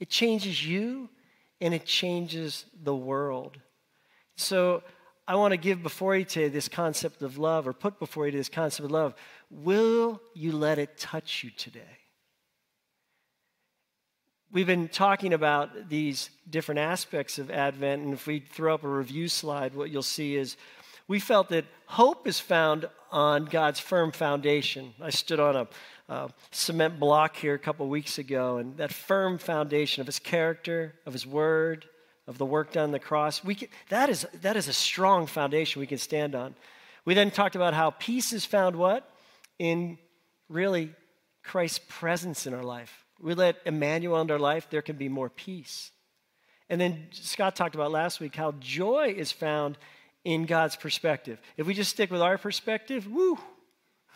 it 0.00 0.10
changes 0.10 0.66
you 0.66 1.08
and 1.60 1.72
it 1.72 1.86
changes 1.86 2.64
the 2.82 2.94
world. 2.94 3.58
So 4.36 4.82
I 5.26 5.34
want 5.34 5.52
to 5.52 5.56
give 5.56 5.82
before 5.82 6.14
you 6.14 6.24
today 6.24 6.48
this 6.48 6.68
concept 6.68 7.22
of 7.22 7.38
love, 7.38 7.66
or 7.66 7.72
put 7.72 7.98
before 7.98 8.26
you 8.26 8.32
this 8.32 8.48
concept 8.48 8.84
of 8.84 8.90
love. 8.90 9.14
Will 9.50 10.20
you 10.34 10.52
let 10.52 10.78
it 10.78 10.96
touch 10.98 11.42
you 11.42 11.50
today? 11.50 11.80
We've 14.52 14.66
been 14.66 14.88
talking 14.88 15.32
about 15.32 15.88
these 15.88 16.30
different 16.48 16.78
aspects 16.78 17.38
of 17.38 17.50
Advent, 17.50 18.02
and 18.02 18.14
if 18.14 18.26
we 18.26 18.40
throw 18.40 18.74
up 18.74 18.84
a 18.84 18.88
review 18.88 19.28
slide, 19.28 19.74
what 19.74 19.90
you'll 19.90 20.02
see 20.02 20.36
is 20.36 20.56
we 21.08 21.18
felt 21.18 21.48
that 21.48 21.64
hope 21.86 22.28
is 22.28 22.38
found 22.38 22.88
on 23.10 23.46
God's 23.46 23.80
firm 23.80 24.12
foundation. 24.12 24.94
I 25.00 25.10
stood 25.10 25.40
on 25.40 25.56
a 25.56 25.68
uh, 26.08 26.28
cement 26.52 27.00
block 27.00 27.36
here 27.36 27.54
a 27.54 27.58
couple 27.58 27.88
weeks 27.88 28.18
ago, 28.18 28.58
and 28.58 28.76
that 28.76 28.92
firm 28.92 29.38
foundation 29.38 30.00
of 30.00 30.06
His 30.06 30.20
character, 30.20 30.94
of 31.04 31.12
His 31.12 31.26
Word, 31.26 31.86
of 32.26 32.38
the 32.38 32.46
work 32.46 32.72
done 32.72 32.84
on 32.84 32.90
the 32.90 32.98
cross, 32.98 33.44
we 33.44 33.54
can, 33.54 33.68
that, 33.88 34.08
is, 34.08 34.26
that 34.42 34.56
is 34.56 34.68
a 34.68 34.72
strong 34.72 35.26
foundation 35.26 35.80
we 35.80 35.86
can 35.86 35.98
stand 35.98 36.34
on. 36.34 36.54
We 37.04 37.14
then 37.14 37.30
talked 37.30 37.56
about 37.56 37.74
how 37.74 37.90
peace 37.90 38.32
is 38.32 38.44
found 38.44 38.76
what? 38.76 39.08
In 39.58 39.98
really 40.48 40.90
Christ's 41.42 41.80
presence 41.88 42.46
in 42.46 42.54
our 42.54 42.64
life. 42.64 43.04
We 43.20 43.34
let 43.34 43.56
Emmanuel 43.64 44.20
into 44.20 44.34
our 44.34 44.38
life, 44.38 44.68
there 44.68 44.82
can 44.82 44.96
be 44.96 45.08
more 45.08 45.30
peace. 45.30 45.92
And 46.68 46.80
then 46.80 47.06
Scott 47.12 47.54
talked 47.54 47.74
about 47.74 47.92
last 47.92 48.20
week 48.20 48.34
how 48.34 48.52
joy 48.58 49.14
is 49.16 49.30
found 49.30 49.78
in 50.24 50.44
God's 50.44 50.74
perspective. 50.74 51.40
If 51.56 51.66
we 51.66 51.74
just 51.74 51.90
stick 51.90 52.10
with 52.10 52.20
our 52.20 52.36
perspective, 52.36 53.06
woo, 53.06 53.38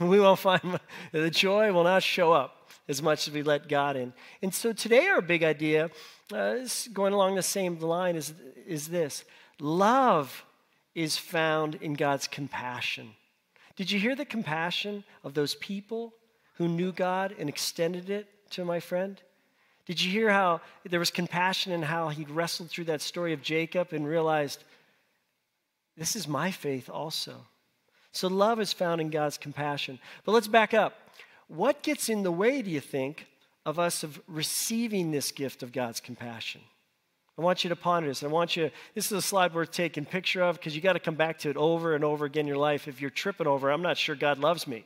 we 0.00 0.18
won't 0.18 0.40
find 0.40 0.80
the 1.12 1.30
joy 1.30 1.72
will 1.72 1.84
not 1.84 2.02
show 2.02 2.32
up 2.32 2.68
as 2.88 3.00
much 3.00 3.28
as 3.28 3.34
we 3.34 3.42
let 3.42 3.68
God 3.68 3.96
in. 3.96 4.12
And 4.42 4.52
so 4.52 4.72
today, 4.72 5.06
our 5.06 5.22
big 5.22 5.44
idea, 5.44 5.90
uh, 6.32 6.66
going 6.92 7.12
along 7.12 7.34
the 7.34 7.42
same 7.42 7.78
line, 7.78 8.16
is, 8.16 8.34
is 8.66 8.88
this 8.88 9.24
love 9.58 10.44
is 10.94 11.16
found 11.16 11.76
in 11.76 11.94
God's 11.94 12.26
compassion. 12.26 13.10
Did 13.76 13.90
you 13.90 13.98
hear 13.98 14.16
the 14.16 14.24
compassion 14.24 15.04
of 15.24 15.34
those 15.34 15.54
people 15.54 16.12
who 16.54 16.68
knew 16.68 16.92
God 16.92 17.34
and 17.38 17.48
extended 17.48 18.10
it 18.10 18.28
to 18.50 18.64
my 18.64 18.80
friend? 18.80 19.20
Did 19.86 20.02
you 20.02 20.10
hear 20.10 20.30
how 20.30 20.60
there 20.88 21.00
was 21.00 21.10
compassion 21.10 21.72
in 21.72 21.82
how 21.82 22.08
he 22.08 22.24
wrestled 22.24 22.70
through 22.70 22.84
that 22.84 23.00
story 23.00 23.32
of 23.32 23.42
Jacob 23.42 23.92
and 23.92 24.06
realized 24.06 24.64
this 25.96 26.16
is 26.16 26.26
my 26.26 26.50
faith 26.50 26.88
also. 26.88 27.46
So 28.12 28.28
love 28.28 28.58
is 28.58 28.72
found 28.72 29.00
in 29.00 29.10
God's 29.10 29.38
compassion. 29.38 29.98
But 30.24 30.32
let's 30.32 30.48
back 30.48 30.74
up. 30.74 30.94
What 31.48 31.82
gets 31.82 32.08
in 32.08 32.22
the 32.22 32.32
way, 32.32 32.62
do 32.62 32.70
you 32.70 32.80
think, 32.80 33.26
of 33.66 33.78
us 33.78 34.02
of 34.02 34.20
receiving 34.26 35.10
this 35.10 35.32
gift 35.32 35.62
of 35.62 35.72
God's 35.72 36.00
compassion? 36.00 36.60
I 37.38 37.42
want 37.42 37.64
you 37.64 37.70
to 37.70 37.76
ponder 37.76 38.08
this. 38.08 38.22
I 38.22 38.26
want 38.26 38.56
you, 38.56 38.70
this 38.94 39.06
is 39.06 39.12
a 39.12 39.22
slide 39.22 39.54
worth 39.54 39.70
taking 39.70 40.04
picture 40.04 40.42
of 40.42 40.56
because 40.56 40.76
you 40.76 40.82
got 40.82 40.92
to 40.92 41.00
come 41.00 41.14
back 41.14 41.38
to 41.40 41.50
it 41.50 41.56
over 41.56 41.94
and 41.94 42.04
over 42.04 42.26
again 42.26 42.42
in 42.42 42.48
your 42.48 42.56
life. 42.58 42.86
If 42.86 43.00
you're 43.00 43.10
tripping 43.10 43.46
over, 43.46 43.70
I'm 43.70 43.82
not 43.82 43.96
sure 43.96 44.14
God 44.14 44.38
loves 44.38 44.66
me. 44.66 44.84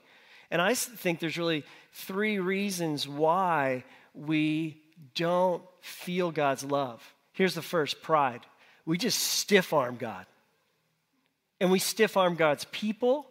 And 0.51 0.63
I 0.63 0.75
think 0.75 1.19
there's 1.19 1.39
really 1.39 1.65
three 1.93 2.39
reasons 2.39 3.09
why 3.09 3.83
we 4.15 4.81
don't 5.15 5.63
feel 5.81 6.31
God's 6.31 6.63
love. 6.65 7.03
Here's 7.33 7.55
the 7.55 7.63
first 7.63 8.03
pride. 8.03 8.43
We 8.87 8.99
just 8.99 9.19
stiff 9.19 9.73
arm 9.73 9.97
God 9.97 10.27
and 11.61 11.71
we 11.71 11.79
stiff 11.79 12.17
arm 12.17 12.35
God's 12.35 12.67
people 12.67 13.27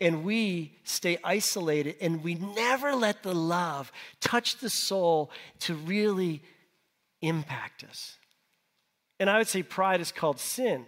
and 0.00 0.24
we 0.24 0.72
stay 0.84 1.18
isolated 1.24 1.96
and 2.00 2.22
we 2.22 2.34
never 2.34 2.94
let 2.94 3.22
the 3.22 3.34
love 3.34 3.90
touch 4.20 4.58
the 4.58 4.70
soul 4.70 5.30
to 5.60 5.74
really 5.74 6.42
impact 7.20 7.84
us. 7.84 8.16
And 9.18 9.28
I 9.28 9.38
would 9.38 9.48
say 9.48 9.62
pride 9.62 10.00
is 10.00 10.12
called 10.12 10.38
sin. 10.38 10.86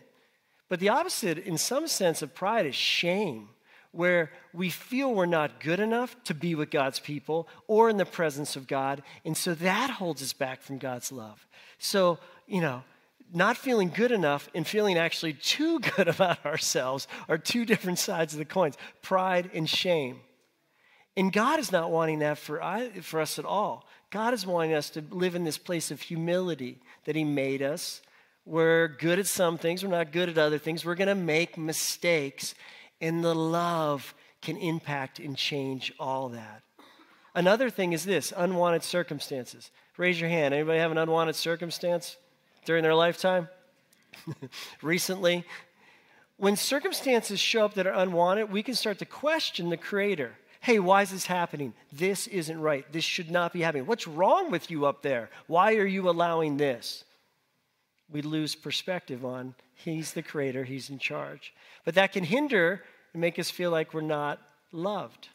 But 0.68 0.78
the 0.78 0.90
opposite, 0.90 1.38
in 1.38 1.58
some 1.58 1.88
sense, 1.88 2.22
of 2.22 2.34
pride 2.34 2.66
is 2.66 2.76
shame, 2.76 3.48
where 3.90 4.30
we 4.52 4.70
feel 4.70 5.12
we're 5.12 5.26
not 5.26 5.58
good 5.58 5.80
enough 5.80 6.14
to 6.24 6.34
be 6.34 6.54
with 6.54 6.70
God's 6.70 7.00
people 7.00 7.48
or 7.66 7.90
in 7.90 7.96
the 7.96 8.06
presence 8.06 8.54
of 8.54 8.68
God. 8.68 9.02
And 9.24 9.36
so 9.36 9.54
that 9.54 9.90
holds 9.90 10.22
us 10.22 10.32
back 10.32 10.62
from 10.62 10.78
God's 10.78 11.10
love. 11.10 11.44
So, 11.78 12.20
you 12.46 12.60
know, 12.60 12.84
not 13.32 13.56
feeling 13.56 13.90
good 13.90 14.12
enough 14.12 14.48
and 14.54 14.66
feeling 14.66 14.98
actually 14.98 15.34
too 15.34 15.80
good 15.96 16.08
about 16.08 16.44
ourselves 16.44 17.08
are 17.28 17.38
two 17.38 17.64
different 17.64 17.98
sides 17.98 18.32
of 18.32 18.38
the 18.38 18.44
coins 18.44 18.76
pride 19.02 19.50
and 19.54 19.68
shame. 19.68 20.20
And 21.16 21.32
God 21.32 21.58
is 21.58 21.72
not 21.72 21.90
wanting 21.90 22.20
that 22.20 22.38
for, 22.38 22.60
for 23.02 23.20
us 23.20 23.38
at 23.38 23.44
all. 23.44 23.86
God 24.10 24.34
is 24.34 24.46
wanting 24.46 24.74
us 24.74 24.90
to 24.90 25.04
live 25.10 25.34
in 25.34 25.44
this 25.44 25.58
place 25.58 25.90
of 25.90 26.00
humility 26.00 26.80
that 27.04 27.16
He 27.16 27.24
made 27.24 27.62
us. 27.62 28.00
We're 28.44 28.88
good 28.88 29.18
at 29.18 29.26
some 29.26 29.58
things, 29.58 29.84
we're 29.84 29.90
not 29.90 30.12
good 30.12 30.28
at 30.28 30.38
other 30.38 30.58
things. 30.58 30.84
We're 30.84 30.94
going 30.94 31.08
to 31.08 31.14
make 31.14 31.58
mistakes, 31.58 32.54
and 33.00 33.22
the 33.22 33.34
love 33.34 34.14
can 34.40 34.56
impact 34.56 35.18
and 35.18 35.36
change 35.36 35.92
all 36.00 36.30
that. 36.30 36.62
Another 37.34 37.70
thing 37.70 37.92
is 37.92 38.04
this 38.04 38.32
unwanted 38.36 38.82
circumstances. 38.82 39.70
Raise 39.96 40.20
your 40.20 40.30
hand. 40.30 40.54
Anybody 40.54 40.78
have 40.78 40.90
an 40.90 40.98
unwanted 40.98 41.36
circumstance? 41.36 42.16
During 42.64 42.82
their 42.82 42.94
lifetime? 42.94 43.48
Recently? 44.82 45.44
When 46.36 46.56
circumstances 46.56 47.38
show 47.38 47.66
up 47.66 47.74
that 47.74 47.86
are 47.86 47.92
unwanted, 47.92 48.50
we 48.50 48.62
can 48.62 48.74
start 48.74 48.98
to 49.00 49.04
question 49.04 49.68
the 49.68 49.76
Creator. 49.76 50.32
Hey, 50.60 50.78
why 50.78 51.02
is 51.02 51.10
this 51.10 51.26
happening? 51.26 51.74
This 51.92 52.26
isn't 52.26 52.60
right. 52.60 52.90
This 52.92 53.04
should 53.04 53.30
not 53.30 53.52
be 53.52 53.60
happening. 53.60 53.86
What's 53.86 54.06
wrong 54.06 54.50
with 54.50 54.70
you 54.70 54.86
up 54.86 55.02
there? 55.02 55.30
Why 55.46 55.76
are 55.76 55.86
you 55.86 56.08
allowing 56.08 56.56
this? 56.56 57.04
We 58.10 58.22
lose 58.22 58.54
perspective 58.54 59.24
on 59.24 59.54
He's 59.74 60.12
the 60.12 60.22
Creator, 60.22 60.64
He's 60.64 60.90
in 60.90 60.98
charge. 60.98 61.54
But 61.84 61.94
that 61.94 62.12
can 62.12 62.24
hinder 62.24 62.82
and 63.12 63.20
make 63.20 63.38
us 63.38 63.50
feel 63.50 63.70
like 63.70 63.94
we're 63.94 64.02
not 64.02 64.38
loved. 64.72 65.28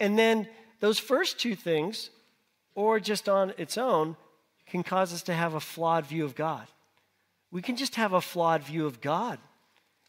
And 0.00 0.18
then 0.18 0.48
those 0.80 0.98
first 0.98 1.38
two 1.38 1.54
things, 1.54 2.10
or 2.74 2.98
just 2.98 3.28
on 3.28 3.54
its 3.56 3.78
own, 3.78 4.16
can 4.74 4.82
cause 4.82 5.12
us 5.12 5.22
to 5.22 5.32
have 5.32 5.54
a 5.54 5.60
flawed 5.60 6.04
view 6.04 6.24
of 6.24 6.34
God. 6.34 6.66
We 7.52 7.62
can 7.62 7.76
just 7.76 7.94
have 7.94 8.12
a 8.12 8.20
flawed 8.20 8.64
view 8.64 8.86
of 8.86 9.00
God. 9.00 9.38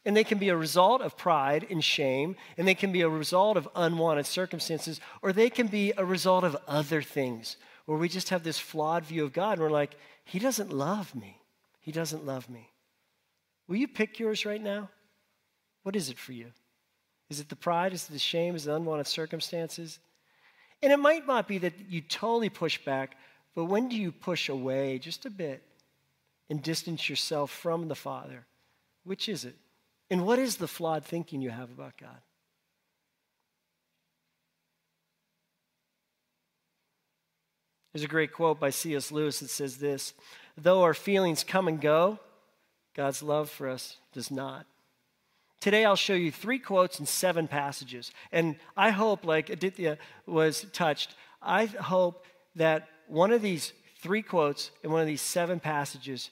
And 0.03 0.17
they 0.17 0.23
can 0.23 0.39
be 0.39 0.49
a 0.49 0.57
result 0.57 1.03
of 1.03 1.15
pride 1.15 1.67
and 1.69 1.83
shame, 1.83 2.35
and 2.57 2.67
they 2.67 2.73
can 2.73 2.91
be 2.91 3.01
a 3.01 3.09
result 3.09 3.57
of 3.57 3.69
unwanted 3.75 4.25
circumstances, 4.25 4.99
or 5.21 5.31
they 5.31 5.51
can 5.51 5.67
be 5.67 5.93
a 5.95 6.03
result 6.03 6.43
of 6.43 6.57
other 6.67 7.03
things 7.03 7.57
where 7.85 7.99
we 7.99 8.09
just 8.09 8.29
have 8.29 8.41
this 8.41 8.57
flawed 8.57 9.05
view 9.05 9.23
of 9.23 9.33
God 9.33 9.53
and 9.53 9.61
we're 9.61 9.69
like, 9.69 9.97
He 10.23 10.39
doesn't 10.39 10.73
love 10.73 11.13
me. 11.13 11.37
He 11.79 11.91
doesn't 11.91 12.25
love 12.25 12.49
me. 12.49 12.71
Will 13.67 13.75
you 13.75 13.87
pick 13.87 14.17
yours 14.17 14.47
right 14.47 14.61
now? 14.61 14.89
What 15.83 15.95
is 15.95 16.09
it 16.09 16.17
for 16.17 16.33
you? 16.33 16.47
Is 17.29 17.39
it 17.39 17.49
the 17.49 17.55
pride? 17.55 17.93
Is 17.93 18.09
it 18.09 18.13
the 18.13 18.17
shame? 18.17 18.55
Is 18.55 18.65
it 18.65 18.69
the 18.69 18.77
unwanted 18.77 19.05
circumstances? 19.05 19.99
And 20.81 20.91
it 20.91 20.97
might 20.97 21.27
not 21.27 21.47
be 21.47 21.59
that 21.59 21.73
you 21.87 22.01
totally 22.01 22.49
push 22.49 22.79
back, 22.83 23.15
but 23.55 23.65
when 23.65 23.87
do 23.87 23.95
you 23.95 24.11
push 24.11 24.49
away 24.49 24.99
just 24.99 25.25
a 25.25 25.29
bit 25.29 25.63
and 26.49 26.61
distance 26.61 27.09
yourself 27.09 27.49
from 27.49 27.87
the 27.87 27.95
Father? 27.95 28.45
Which 29.03 29.29
is 29.29 29.45
it? 29.45 29.55
And 30.09 30.25
what 30.25 30.39
is 30.39 30.57
the 30.57 30.67
flawed 30.67 31.05
thinking 31.05 31.41
you 31.41 31.49
have 31.49 31.71
about 31.71 31.97
God? 31.97 32.17
There's 37.93 38.03
a 38.03 38.09
great 38.09 38.33
quote 38.33 38.59
by 38.59 38.71
C.S. 38.71 39.09
Lewis 39.09 39.39
that 39.39 39.49
says 39.49 39.77
this 39.77 40.13
Though 40.57 40.83
our 40.83 40.93
feelings 40.93 41.45
come 41.45 41.69
and 41.69 41.79
go, 41.79 42.19
God's 42.93 43.23
love 43.23 43.49
for 43.49 43.69
us 43.69 43.97
does 44.11 44.29
not. 44.29 44.65
Today, 45.61 45.85
I'll 45.85 45.95
show 45.95 46.13
you 46.13 46.31
three 46.31 46.59
quotes 46.59 46.99
and 46.99 47.07
seven 47.07 47.47
passages. 47.47 48.11
And 48.31 48.57
I 48.75 48.89
hope, 48.91 49.25
like 49.25 49.49
Aditya 49.49 49.97
was 50.27 50.65
touched, 50.73 51.15
I 51.41 51.65
hope 51.65 52.25
that 52.55 52.89
one 53.07 53.31
of 53.31 53.41
these 53.41 53.73
three 54.01 54.21
quotes 54.21 54.71
in 54.83 54.91
one 54.91 55.01
of 55.01 55.07
these 55.07 55.21
seven 55.21 55.59
passages 55.59 56.29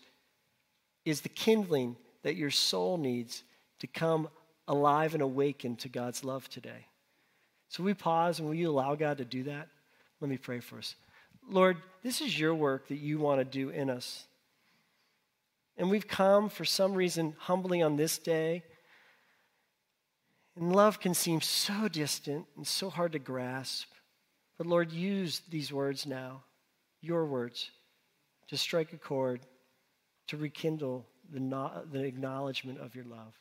is 1.05 1.21
the 1.21 1.29
kindling 1.29 1.95
that 2.23 2.35
your 2.35 2.51
soul 2.51 2.97
needs 2.97 3.43
to 3.79 3.87
come 3.87 4.29
alive 4.67 5.13
and 5.13 5.21
awaken 5.21 5.75
to 5.77 5.89
God's 5.89 6.23
love 6.23 6.49
today. 6.49 6.87
So 7.69 7.83
we 7.83 7.93
pause 7.93 8.39
and 8.39 8.47
will 8.47 8.55
you 8.55 8.69
allow 8.69 8.95
God 8.95 9.17
to 9.17 9.25
do 9.25 9.43
that? 9.43 9.67
Let 10.21 10.29
me 10.29 10.37
pray 10.37 10.59
for 10.59 10.77
us. 10.77 10.95
Lord, 11.49 11.77
this 12.01 12.21
is 12.21 12.39
your 12.39 12.55
work 12.55 12.87
that 12.87 12.99
you 12.99 13.19
want 13.19 13.39
to 13.39 13.45
do 13.45 13.69
in 13.69 13.89
us. 13.89 14.25
And 15.77 15.89
we've 15.89 16.07
come 16.07 16.49
for 16.49 16.65
some 16.65 16.93
reason 16.93 17.35
humbly 17.39 17.81
on 17.81 17.95
this 17.95 18.17
day. 18.17 18.63
And 20.55 20.73
love 20.73 20.99
can 20.99 21.13
seem 21.13 21.41
so 21.41 21.87
distant 21.87 22.45
and 22.55 22.65
so 22.65 22.89
hard 22.89 23.13
to 23.13 23.19
grasp. 23.19 23.87
But 24.57 24.67
Lord, 24.67 24.91
use 24.91 25.41
these 25.49 25.73
words 25.73 26.05
now, 26.05 26.43
your 27.03 27.25
words, 27.25 27.69
to 28.48 28.57
strike 28.57 28.93
a 28.93 28.98
chord, 28.98 29.41
to 30.27 30.38
rekindle 30.38 31.05
the, 31.31 31.39
no- 31.39 31.83
the 31.91 32.03
acknowledgement 32.03 32.79
of 32.79 32.95
your 32.95 33.05
love. 33.05 33.36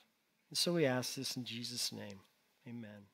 And 0.50 0.58
so 0.58 0.72
we 0.72 0.84
ask 0.84 1.14
this 1.14 1.36
in 1.36 1.44
Jesus' 1.44 1.92
name. 1.92 2.20
Amen. 2.68 3.06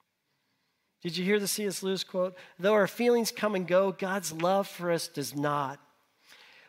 Did 1.03 1.17
you 1.17 1.25
hear 1.25 1.39
the 1.39 1.47
C.S. 1.47 1.83
Lewis 1.83 2.03
quote? 2.03 2.37
Though 2.59 2.75
our 2.75 2.89
feelings 2.89 3.31
come 3.31 3.55
and 3.55 3.67
go, 3.67 3.93
God's 3.93 4.33
love 4.33 4.67
for 4.67 4.91
us 4.91 5.07
does 5.07 5.37
not. 5.37 5.79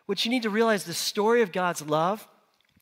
What 0.06 0.24
you 0.24 0.30
need 0.30 0.44
to 0.44 0.50
realize 0.50 0.84
the 0.84 0.94
story 0.94 1.42
of 1.42 1.52
God's 1.52 1.82
love 1.82 2.26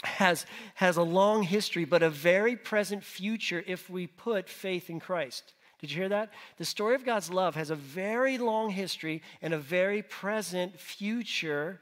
has, 0.05 0.47
has 0.75 0.97
a 0.97 1.02
long 1.02 1.43
history, 1.43 1.85
but 1.85 2.02
a 2.02 2.11
very 2.11 2.57
present 2.57 3.02
future 3.02 3.64
if 3.67 3.88
we 3.88 4.07
put 4.07 4.49
faith 4.49 4.90
in 4.90 5.00
Christ. 5.00 5.55
Did 5.80 5.90
you 5.90 5.99
hear 5.99 6.08
that? 6.08 6.30
The 6.56 6.64
story 6.64 6.94
of 6.94 7.04
God's 7.04 7.30
love 7.30 7.54
has 7.54 7.70
a 7.70 7.76
very 7.76 8.37
long 8.37 8.70
history 8.70 9.23
and 9.40 9.54
a 9.54 9.58
very 9.58 10.02
present 10.02 10.78
future 10.78 11.80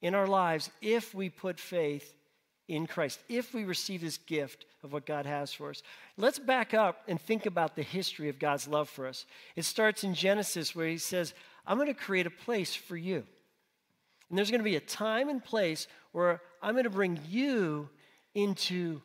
in 0.00 0.14
our 0.14 0.26
lives 0.26 0.70
if 0.80 1.14
we 1.14 1.28
put 1.28 1.58
faith 1.58 2.14
in 2.68 2.86
Christ, 2.86 3.18
if 3.28 3.54
we 3.54 3.64
receive 3.64 4.02
this 4.02 4.18
gift 4.18 4.66
of 4.84 4.92
what 4.92 5.06
God 5.06 5.26
has 5.26 5.52
for 5.52 5.70
us. 5.70 5.82
Let's 6.16 6.38
back 6.38 6.74
up 6.74 7.02
and 7.08 7.20
think 7.20 7.46
about 7.46 7.74
the 7.74 7.82
history 7.82 8.28
of 8.28 8.38
God's 8.38 8.68
love 8.68 8.88
for 8.88 9.06
us. 9.06 9.24
It 9.56 9.64
starts 9.64 10.04
in 10.04 10.14
Genesis 10.14 10.76
where 10.76 10.86
He 10.86 10.98
says, 10.98 11.34
I'm 11.66 11.78
going 11.78 11.88
to 11.88 11.94
create 11.94 12.26
a 12.26 12.30
place 12.30 12.74
for 12.74 12.96
you. 12.96 13.24
And 14.28 14.36
there's 14.36 14.50
going 14.50 14.60
to 14.60 14.64
be 14.64 14.76
a 14.76 14.80
time 14.80 15.28
and 15.28 15.42
place 15.42 15.88
where 16.12 16.40
I'm 16.62 16.74
going 16.74 16.84
to 16.84 16.90
bring 16.90 17.18
you 17.28 17.88
into 18.34 19.00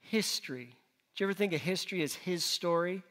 history. 0.00 0.76
Do 1.16 1.24
you 1.24 1.26
ever 1.26 1.34
think 1.34 1.54
of 1.54 1.60
history 1.60 2.02
as 2.02 2.14
His 2.14 2.44
story? 2.44 3.02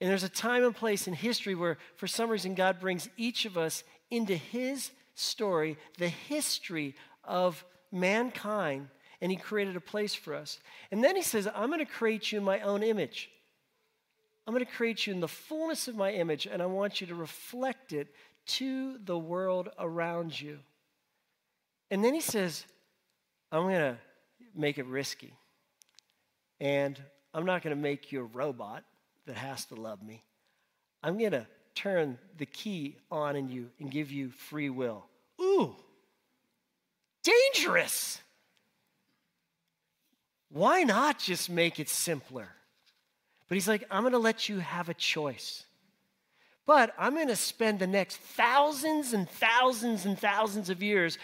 And 0.00 0.08
there's 0.08 0.22
a 0.22 0.28
time 0.28 0.64
and 0.64 0.74
place 0.74 1.08
in 1.08 1.14
history 1.14 1.54
where, 1.54 1.76
for 1.96 2.06
some 2.06 2.30
reason, 2.30 2.54
God 2.54 2.78
brings 2.78 3.08
each 3.16 3.44
of 3.44 3.58
us 3.58 3.82
into 4.10 4.36
His 4.36 4.90
story, 5.14 5.76
the 5.98 6.08
history 6.08 6.94
of 7.24 7.64
mankind, 7.90 8.88
and 9.20 9.30
He 9.32 9.36
created 9.36 9.76
a 9.76 9.80
place 9.80 10.14
for 10.14 10.34
us. 10.34 10.60
And 10.92 11.02
then 11.02 11.16
He 11.16 11.22
says, 11.22 11.48
I'm 11.52 11.68
going 11.68 11.80
to 11.80 11.84
create 11.84 12.30
you 12.30 12.38
in 12.38 12.44
my 12.44 12.60
own 12.60 12.82
image. 12.82 13.28
I'm 14.46 14.54
going 14.54 14.64
to 14.64 14.70
create 14.70 15.06
you 15.06 15.12
in 15.12 15.20
the 15.20 15.28
fullness 15.28 15.88
of 15.88 15.96
my 15.96 16.12
image, 16.12 16.46
and 16.46 16.62
I 16.62 16.66
want 16.66 17.00
you 17.00 17.06
to 17.08 17.14
reflect 17.14 17.92
it 17.92 18.08
to 18.46 18.98
the 19.04 19.18
world 19.18 19.68
around 19.78 20.40
you. 20.40 20.60
And 21.90 22.04
then 22.04 22.14
He 22.14 22.20
says, 22.20 22.64
I'm 23.50 23.62
going 23.62 23.74
to 23.74 23.98
make 24.54 24.78
it 24.78 24.86
risky. 24.86 25.32
And 26.60 27.00
I'm 27.34 27.44
not 27.44 27.62
going 27.62 27.74
to 27.74 27.82
make 27.82 28.12
you 28.12 28.20
a 28.20 28.24
robot 28.24 28.84
that 29.28 29.36
has 29.36 29.66
to 29.66 29.74
love 29.74 30.02
me. 30.02 30.24
I'm 31.02 31.18
going 31.18 31.32
to 31.32 31.46
turn 31.74 32.18
the 32.36 32.46
key 32.46 32.96
on 33.10 33.36
in 33.36 33.48
you 33.48 33.70
and 33.78 33.90
give 33.90 34.10
you 34.10 34.30
free 34.30 34.70
will. 34.70 35.04
Ooh, 35.40 35.76
dangerous. 37.22 38.20
Why 40.50 40.82
not 40.82 41.18
just 41.18 41.48
make 41.48 41.78
it 41.78 41.88
simpler? 41.88 42.48
But 43.48 43.54
he's 43.54 43.68
like, 43.68 43.84
I'm 43.90 44.02
going 44.02 44.12
to 44.12 44.18
let 44.18 44.48
you 44.48 44.58
have 44.58 44.88
a 44.88 44.94
choice. 44.94 45.64
But 46.66 46.94
I'm 46.98 47.14
going 47.14 47.28
to 47.28 47.36
spend 47.36 47.78
the 47.78 47.86
next 47.86 48.16
thousands 48.16 49.12
and 49.12 49.28
thousands 49.28 50.04
and 50.04 50.18
thousands 50.18 50.68
of 50.68 50.82
years. 50.82 51.18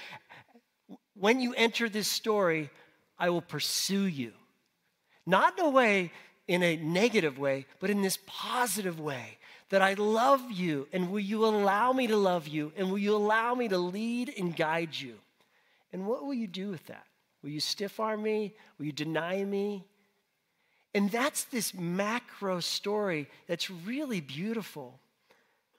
When 1.15 1.41
you 1.41 1.55
enter 1.55 1.89
this 1.89 2.09
story, 2.09 2.71
I 3.19 3.31
will 3.31 3.43
pursue 3.43 4.05
you. 4.05 4.33
Not 5.27 5.59
in 5.59 5.65
a 5.65 5.71
way, 5.71 6.13
in 6.47 6.63
a 6.63 6.77
negative 6.77 7.39
way, 7.39 7.67
but 7.81 7.91
in 7.91 8.03
this 8.03 8.19
positive 8.27 9.01
way 9.01 9.39
that 9.71 9.83
I 9.83 9.95
love 9.95 10.51
you, 10.51 10.87
and 10.93 11.11
will 11.11 11.21
you 11.21 11.45
allow 11.45 11.93
me 11.93 12.07
to 12.07 12.17
love 12.17 12.47
you, 12.47 12.73
and 12.77 12.91
will 12.91 12.99
you 12.99 13.17
allow 13.17 13.55
me 13.55 13.69
to 13.69 13.79
lead 13.79 14.33
and 14.39 14.55
guide 14.55 14.95
you? 14.95 15.15
And 15.93 16.07
what 16.07 16.25
will 16.25 16.35
you 16.35 16.47
do 16.47 16.71
with 16.71 16.87
that? 16.87 17.07
Will 17.43 17.51
you 17.51 17.61
stiff 17.61 17.99
arm 17.99 18.23
me? 18.23 18.55
Will 18.79 18.87
you 18.87 18.93
deny 18.93 19.43
me? 19.45 19.85
And 20.95 21.11
that's 21.11 21.45
this 21.45 21.75
macro 21.75 22.61
story 22.61 23.29
that's 23.47 23.71
really 23.71 24.21
beautiful. 24.21 25.01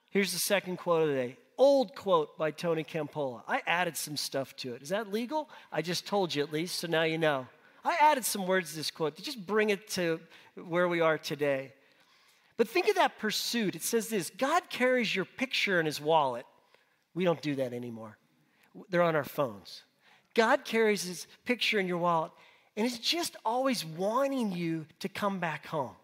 Here's 0.10 0.34
the 0.34 0.40
second 0.40 0.78
quote 0.78 1.04
of 1.04 1.08
the 1.10 1.16
day. 1.16 1.38
Old 1.58 1.96
quote 1.96 2.38
by 2.38 2.52
Tony 2.52 2.84
Campolo. 2.84 3.42
I 3.48 3.62
added 3.66 3.96
some 3.96 4.18
stuff 4.18 4.56
to 4.58 4.74
it. 4.74 4.82
Is 4.82 4.90
that 4.90 5.12
legal? 5.12 5.50
I 5.72 5.82
just 5.82 6.06
told 6.06 6.36
you 6.36 6.44
at 6.44 6.52
least, 6.52 6.80
so 6.80 6.88
now 6.88 7.04
you 7.04 7.18
know. 7.18 7.48
I 7.86 7.96
added 8.02 8.26
some 8.26 8.48
words 8.48 8.72
to 8.72 8.78
this 8.78 8.90
quote 8.90 9.16
to 9.16 9.22
just 9.22 9.46
bring 9.46 9.70
it 9.70 9.88
to 9.90 10.20
where 10.56 10.88
we 10.88 11.02
are 11.02 11.20
today. 11.20 11.72
But 12.58 12.68
think 12.68 12.88
of 12.88 12.96
that 12.96 13.20
pursuit. 13.20 13.76
It 13.76 13.84
says 13.84 14.08
this 14.10 14.32
God 14.32 14.70
carries 14.70 15.16
your 15.16 15.26
picture 15.26 15.80
in 15.80 15.86
his 15.86 16.02
wallet. 16.02 16.46
We 17.14 17.24
don't 17.24 17.42
do 17.42 17.56
that 17.56 17.74
anymore, 17.74 18.18
they're 18.90 19.04
on 19.04 19.16
our 19.16 19.24
phones. 19.24 19.84
God 20.34 20.66
carries 20.66 21.04
his 21.04 21.28
picture 21.46 21.80
in 21.80 21.88
your 21.88 21.98
wallet 21.98 22.32
and 22.76 22.86
is 22.86 23.00
just 23.00 23.38
always 23.46 23.86
wanting 23.86 24.52
you 24.52 24.86
to 25.00 25.08
come 25.08 25.40
back 25.40 25.66
home. 25.68 25.96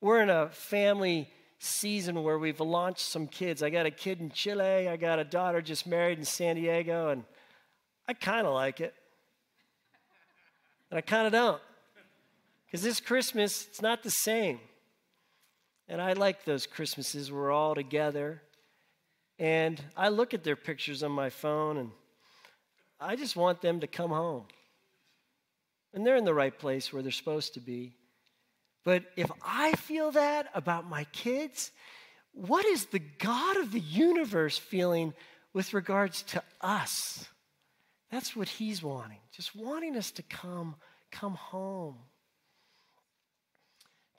We're 0.00 0.22
in 0.22 0.30
a 0.30 0.50
family 0.50 1.28
season 1.58 2.22
where 2.22 2.38
we've 2.38 2.60
launched 2.60 3.00
some 3.00 3.26
kids. 3.26 3.60
I 3.62 3.70
got 3.70 3.86
a 3.86 3.90
kid 3.90 4.20
in 4.20 4.30
Chile, 4.30 4.86
I 4.86 4.96
got 4.96 5.18
a 5.18 5.24
daughter 5.24 5.60
just 5.62 5.86
married 5.86 6.18
in 6.18 6.24
San 6.24 6.54
Diego, 6.54 7.08
and 7.08 7.24
I 8.06 8.12
kind 8.12 8.46
of 8.46 8.54
like 8.54 8.80
it. 8.80 8.94
And 10.94 10.98
I 10.98 11.00
kind 11.00 11.26
of 11.26 11.32
don't. 11.32 11.60
Because 12.66 12.84
this 12.84 13.00
Christmas, 13.00 13.66
it's 13.66 13.82
not 13.82 14.04
the 14.04 14.10
same. 14.10 14.60
And 15.88 16.00
I 16.00 16.12
like 16.12 16.44
those 16.44 16.66
Christmases 16.66 17.32
where 17.32 17.42
we're 17.42 17.50
all 17.50 17.74
together. 17.74 18.40
And 19.40 19.82
I 19.96 20.10
look 20.10 20.34
at 20.34 20.44
their 20.44 20.54
pictures 20.54 21.02
on 21.02 21.10
my 21.10 21.30
phone 21.30 21.78
and 21.78 21.90
I 23.00 23.16
just 23.16 23.34
want 23.34 23.60
them 23.60 23.80
to 23.80 23.88
come 23.88 24.10
home. 24.10 24.44
And 25.92 26.06
they're 26.06 26.14
in 26.14 26.24
the 26.24 26.32
right 26.32 26.56
place 26.56 26.92
where 26.92 27.02
they're 27.02 27.10
supposed 27.10 27.54
to 27.54 27.60
be. 27.60 27.96
But 28.84 29.02
if 29.16 29.32
I 29.44 29.72
feel 29.72 30.12
that 30.12 30.48
about 30.54 30.88
my 30.88 31.02
kids, 31.10 31.72
what 32.34 32.64
is 32.64 32.86
the 32.86 33.02
God 33.18 33.56
of 33.56 33.72
the 33.72 33.80
universe 33.80 34.58
feeling 34.58 35.12
with 35.52 35.74
regards 35.74 36.22
to 36.22 36.42
us? 36.60 37.26
That's 38.14 38.36
what 38.36 38.48
he's 38.48 38.80
wanting, 38.80 39.18
just 39.32 39.56
wanting 39.56 39.96
us 39.96 40.12
to 40.12 40.22
come 40.22 40.76
come 41.10 41.34
home. 41.34 41.96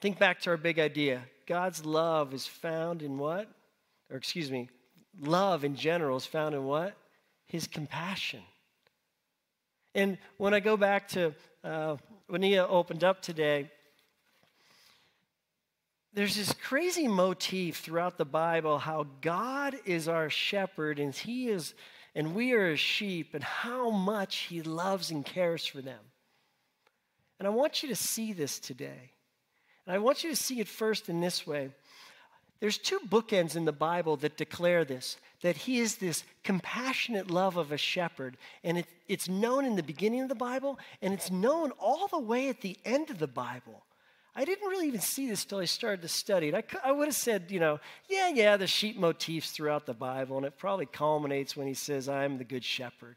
Think 0.01 0.19
back 0.19 0.41
to 0.41 0.49
our 0.49 0.57
big 0.57 0.79
idea. 0.79 1.21
God's 1.47 1.85
love 1.85 2.33
is 2.33 2.45
found 2.45 3.01
in 3.01 3.17
what? 3.17 3.47
Or 4.11 4.17
excuse 4.17 4.51
me, 4.51 4.67
love 5.21 5.63
in 5.63 5.77
general 5.77 6.17
is 6.17 6.25
found 6.25 6.53
in 6.53 6.65
what? 6.65 6.97
His 7.45 7.67
compassion. 7.67 8.41
And 9.93 10.17
when 10.35 10.53
I 10.53 10.59
go 10.59 10.75
back 10.75 11.07
to 11.09 11.33
uh, 11.63 11.95
when 12.27 12.41
Nia 12.41 12.67
opened 12.67 13.05
up 13.05 13.21
today, 13.21 13.71
there's 16.13 16.35
this 16.35 16.51
crazy 16.51 17.07
motif 17.07 17.77
throughout 17.77 18.17
the 18.17 18.25
Bible 18.25 18.77
how 18.77 19.07
God 19.21 19.77
is 19.85 20.09
our 20.09 20.29
shepherd 20.29 20.99
and 20.99 21.15
He 21.15 21.47
is, 21.47 21.73
and 22.15 22.33
we 22.33 22.53
are 22.53 22.69
His 22.69 22.79
sheep, 22.79 23.33
and 23.33 23.43
how 23.43 23.89
much 23.89 24.35
He 24.35 24.61
loves 24.61 25.11
and 25.11 25.25
cares 25.25 25.65
for 25.65 25.81
them. 25.81 25.99
And 27.39 27.47
I 27.47 27.51
want 27.51 27.83
you 27.83 27.89
to 27.89 27.95
see 27.95 28.33
this 28.33 28.59
today. 28.59 29.11
And 29.85 29.93
I 29.93 29.99
want 29.99 30.23
you 30.23 30.29
to 30.29 30.35
see 30.35 30.59
it 30.59 30.67
first 30.67 31.09
in 31.09 31.21
this 31.21 31.45
way. 31.45 31.69
There's 32.59 32.77
two 32.77 32.99
bookends 32.99 33.55
in 33.55 33.65
the 33.65 33.73
Bible 33.73 34.17
that 34.17 34.37
declare 34.37 34.85
this 34.85 35.17
that 35.41 35.57
he 35.57 35.79
is 35.79 35.97
this 35.97 36.23
compassionate 36.43 37.29
love 37.29 37.55
of 37.55 37.71
a 37.71 37.77
shepherd. 37.77 38.35
And 38.63 38.79
it, 38.79 38.87
it's 39.07 39.29
known 39.29 39.63
in 39.63 39.75
the 39.75 39.83
beginning 39.83 40.21
of 40.21 40.29
the 40.29 40.33
Bible, 40.33 40.79
and 41.03 41.13
it's 41.13 41.29
known 41.29 41.69
all 41.77 42.07
the 42.07 42.17
way 42.17 42.49
at 42.49 42.61
the 42.61 42.77
end 42.83 43.11
of 43.11 43.19
the 43.19 43.27
Bible. 43.27 43.84
I 44.35 44.43
didn't 44.43 44.67
really 44.67 44.87
even 44.87 44.99
see 44.99 45.29
this 45.29 45.45
till 45.45 45.59
I 45.59 45.65
started 45.65 46.01
to 46.01 46.09
study 46.09 46.49
it. 46.49 46.55
I, 46.55 46.89
I 46.89 46.91
would 46.91 47.07
have 47.07 47.15
said, 47.15 47.49
you 47.49 47.59
know, 47.59 47.79
yeah, 48.09 48.29
yeah, 48.29 48.57
the 48.57 48.67
sheep 48.67 48.97
motifs 48.97 49.51
throughout 49.51 49.85
the 49.85 49.93
Bible, 49.93 50.35
and 50.35 50.45
it 50.45 50.57
probably 50.57 50.85
culminates 50.85 51.55
when 51.55 51.67
he 51.67 51.73
says, 51.73 52.09
I'm 52.09 52.37
the 52.37 52.43
good 52.43 52.63
shepherd. 52.63 53.15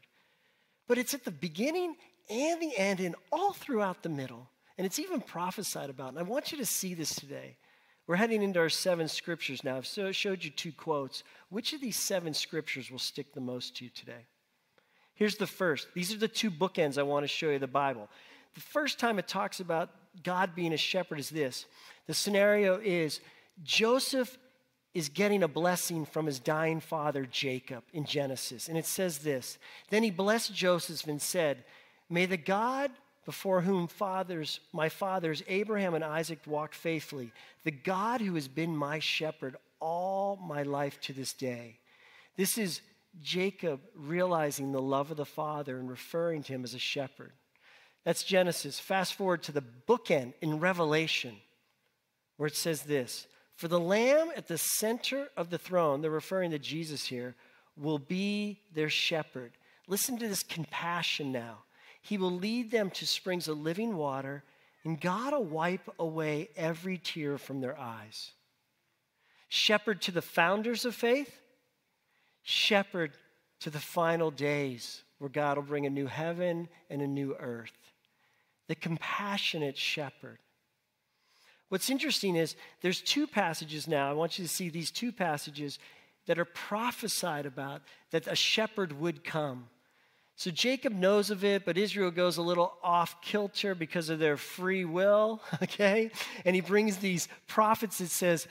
But 0.87 0.97
it's 0.97 1.13
at 1.13 1.25
the 1.25 1.31
beginning 1.31 1.95
and 2.29 2.61
the 2.61 2.77
end, 2.77 2.99
and 3.01 3.15
all 3.31 3.53
throughout 3.53 4.01
the 4.01 4.09
middle. 4.09 4.49
And 4.77 4.85
it's 4.85 4.99
even 4.99 5.19
prophesied 5.19 5.89
about. 5.89 6.09
And 6.09 6.19
I 6.19 6.23
want 6.23 6.51
you 6.51 6.57
to 6.59 6.65
see 6.65 6.93
this 6.93 7.13
today 7.13 7.57
We're 8.07 8.15
heading 8.15 8.41
into 8.41 8.59
our 8.59 8.69
seven 8.69 9.07
scriptures 9.07 9.63
now. 9.63 9.81
So, 9.81 10.07
I've 10.07 10.07
so 10.07 10.11
showed 10.13 10.43
you 10.43 10.51
two 10.51 10.71
quotes. 10.71 11.23
Which 11.49 11.73
of 11.73 11.81
these 11.81 11.97
seven 11.97 12.33
scriptures 12.33 12.89
will 12.89 12.97
stick 12.97 13.33
the 13.33 13.41
most 13.41 13.75
to 13.77 13.83
you 13.83 13.91
today? 13.91 14.25
Here's 15.15 15.35
the 15.35 15.47
first. 15.47 15.89
These 15.93 16.13
are 16.13 16.17
the 16.17 16.29
two 16.29 16.49
bookends 16.49 16.97
I 16.97 17.03
want 17.03 17.25
to 17.25 17.27
show 17.27 17.49
you 17.49 17.59
the 17.59 17.67
Bible. 17.67 18.07
The 18.55 18.61
first 18.61 18.99
time 18.99 19.19
it 19.19 19.27
talks 19.27 19.59
about 19.59 19.89
God 20.23 20.55
being 20.55 20.73
a 20.73 20.77
shepherd 20.77 21.19
is 21.19 21.29
this. 21.29 21.65
The 22.07 22.13
scenario 22.13 22.79
is 22.79 23.19
Joseph 23.63 24.37
is 24.93 25.09
getting 25.09 25.43
a 25.43 25.47
blessing 25.47 26.05
from 26.05 26.25
his 26.25 26.39
dying 26.39 26.79
father 26.79 27.25
Jacob 27.29 27.83
in 27.93 28.05
Genesis. 28.05 28.67
And 28.67 28.77
it 28.77 28.85
says 28.85 29.19
this 29.19 29.57
Then 29.89 30.03
he 30.03 30.11
blessed 30.11 30.53
Joseph 30.53 31.07
and 31.07 31.21
said, 31.21 31.63
May 32.09 32.25
the 32.25 32.37
God 32.37 32.91
before 33.25 33.61
whom 33.61 33.87
fathers, 33.87 34.59
my 34.73 34.89
fathers, 34.89 35.43
Abraham 35.47 35.93
and 35.93 36.03
Isaac, 36.03 36.39
walked 36.47 36.73
faithfully, 36.73 37.31
the 37.63 37.71
God 37.71 38.21
who 38.21 38.33
has 38.33 38.47
been 38.47 38.75
my 38.75 38.97
shepherd 38.97 39.55
all 39.79 40.35
my 40.37 40.63
life 40.63 40.99
to 41.01 41.13
this 41.13 41.33
day. 41.33 41.77
This 42.35 42.57
is 42.57 42.81
Jacob 43.21 43.81
realizing 43.93 44.71
the 44.71 44.81
love 44.81 45.11
of 45.11 45.17
the 45.17 45.25
Father 45.25 45.77
and 45.77 45.89
referring 45.89 46.41
to 46.43 46.53
him 46.53 46.63
as 46.63 46.73
a 46.73 46.79
shepherd. 46.79 47.33
That's 48.05 48.23
Genesis. 48.23 48.79
Fast 48.79 49.15
forward 49.15 49.43
to 49.43 49.51
the 49.51 49.63
bookend 49.87 50.33
in 50.41 50.59
Revelation, 50.59 51.35
where 52.37 52.47
it 52.47 52.55
says 52.55 52.83
this 52.83 53.27
For 53.55 53.67
the 53.67 53.79
Lamb 53.79 54.31
at 54.35 54.47
the 54.47 54.57
center 54.57 55.27
of 55.35 55.49
the 55.49 55.57
throne, 55.57 56.01
they're 56.01 56.11
referring 56.11 56.51
to 56.51 56.59
Jesus 56.59 57.05
here, 57.05 57.35
will 57.75 57.99
be 57.99 58.61
their 58.73 58.89
shepherd. 58.89 59.51
Listen 59.87 60.17
to 60.17 60.27
this 60.27 60.43
compassion 60.43 61.31
now. 61.31 61.59
He 62.01 62.17
will 62.17 62.31
lead 62.31 62.71
them 62.71 62.89
to 62.91 63.05
springs 63.05 63.47
of 63.47 63.59
living 63.59 63.95
water, 63.95 64.43
and 64.83 64.99
God 64.99 65.33
will 65.33 65.43
wipe 65.43 65.89
away 65.99 66.49
every 66.55 66.97
tear 66.97 67.37
from 67.37 67.59
their 67.59 67.77
eyes. 67.77 68.31
Shepherd 69.49 70.01
to 70.03 70.11
the 70.11 70.21
founders 70.21 70.85
of 70.85 70.95
faith, 70.95 71.41
shepherd 72.43 73.11
to 73.59 73.69
the 73.69 73.79
final 73.79 74.31
days 74.31 75.03
where 75.17 75.29
God 75.29 75.57
will 75.57 75.63
bring 75.63 75.85
a 75.85 75.89
new 75.89 76.07
heaven 76.07 76.69
and 76.89 77.01
a 77.01 77.07
new 77.07 77.35
earth. 77.39 77.71
The 78.69 78.75
compassionate 78.75 79.77
shepherd. 79.77 80.37
What's 81.69 81.89
interesting 81.89 82.35
is 82.35 82.55
there's 82.81 83.01
two 83.01 83.25
passages 83.25 83.87
now. 83.87 84.11
I 84.11 84.13
want 84.13 84.37
you 84.37 84.45
to 84.45 84.49
see 84.49 84.69
these 84.69 84.91
two 84.91 85.11
passages 85.11 85.79
that 86.27 86.37
are 86.37 86.45
prophesied 86.45 87.47
about 87.47 87.81
that 88.11 88.27
a 88.27 88.35
shepherd 88.35 88.93
would 88.93 89.23
come. 89.23 89.69
So 90.35 90.51
Jacob 90.51 90.93
knows 90.93 91.31
of 91.31 91.43
it, 91.43 91.65
but 91.65 91.79
Israel 91.79 92.11
goes 92.11 92.37
a 92.37 92.43
little 92.43 92.71
off 92.83 93.19
kilter 93.23 93.73
because 93.73 94.09
of 94.09 94.19
their 94.19 94.37
free 94.37 94.85
will, 94.85 95.41
okay? 95.63 96.11
And 96.45 96.55
he 96.55 96.61
brings 96.61 96.97
these 96.97 97.27
prophets 97.47 97.97
that 97.97 98.11
says, 98.11 98.47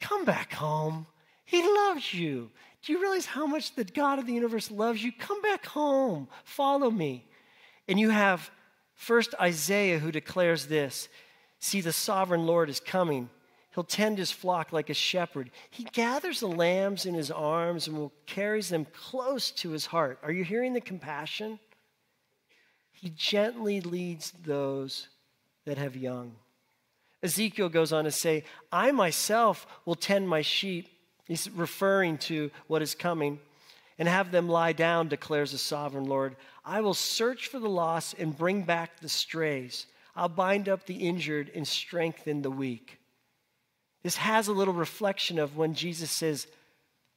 "Come 0.00 0.24
back 0.24 0.52
home. 0.52 1.08
He 1.44 1.66
loves 1.66 2.14
you. 2.14 2.52
Do 2.84 2.92
you 2.92 3.00
realize 3.00 3.26
how 3.26 3.46
much 3.46 3.74
the 3.74 3.82
God 3.82 4.20
of 4.20 4.26
the 4.26 4.34
universe 4.34 4.70
loves 4.70 5.02
you? 5.02 5.10
Come 5.10 5.42
back 5.42 5.66
home. 5.66 6.28
Follow 6.44 6.92
me." 6.92 7.28
And 7.88 7.98
you 7.98 8.10
have 8.10 8.52
first 8.98 9.34
Isaiah 9.40 10.00
who 10.00 10.12
declares 10.12 10.66
this, 10.66 11.08
"See 11.58 11.80
the 11.80 11.92
sovereign 11.92 12.44
Lord 12.44 12.68
is 12.68 12.80
coming." 12.80 13.30
He'll 13.74 13.84
tend 13.84 14.18
his 14.18 14.32
flock 14.32 14.72
like 14.72 14.90
a 14.90 14.94
shepherd. 14.94 15.50
He 15.70 15.84
gathers 15.84 16.40
the 16.40 16.48
lambs 16.48 17.06
in 17.06 17.14
his 17.14 17.30
arms 17.30 17.86
and 17.86 17.96
will 17.96 18.12
carries 18.26 18.70
them 18.70 18.86
close 18.86 19.50
to 19.52 19.70
his 19.70 19.86
heart. 19.86 20.18
Are 20.22 20.32
you 20.32 20.42
hearing 20.42 20.72
the 20.72 20.80
compassion? 20.80 21.60
He 22.90 23.10
gently 23.10 23.80
leads 23.80 24.32
those 24.32 25.08
that 25.64 25.78
have 25.78 25.96
young. 25.96 26.34
Ezekiel 27.22 27.68
goes 27.68 27.92
on 27.92 28.04
to 28.04 28.10
say, 28.10 28.44
I 28.72 28.90
myself 28.90 29.66
will 29.84 29.94
tend 29.94 30.28
my 30.28 30.42
sheep. 30.42 30.88
He's 31.24 31.48
referring 31.50 32.18
to 32.18 32.50
what 32.66 32.82
is 32.82 32.96
coming 32.96 33.38
and 33.98 34.08
have 34.08 34.32
them 34.32 34.48
lie 34.48 34.72
down, 34.72 35.08
declares 35.08 35.52
the 35.52 35.58
sovereign 35.58 36.06
Lord. 36.06 36.36
I 36.68 36.82
will 36.82 36.92
search 36.92 37.48
for 37.48 37.58
the 37.58 37.68
lost 37.68 38.14
and 38.18 38.36
bring 38.36 38.62
back 38.62 39.00
the 39.00 39.08
strays. 39.08 39.86
I'll 40.14 40.28
bind 40.28 40.68
up 40.68 40.84
the 40.84 40.96
injured 40.96 41.50
and 41.54 41.66
strengthen 41.66 42.42
the 42.42 42.50
weak. 42.50 42.98
This 44.02 44.18
has 44.18 44.48
a 44.48 44.52
little 44.52 44.74
reflection 44.74 45.38
of 45.38 45.56
when 45.56 45.72
Jesus 45.72 46.10
says, 46.10 46.46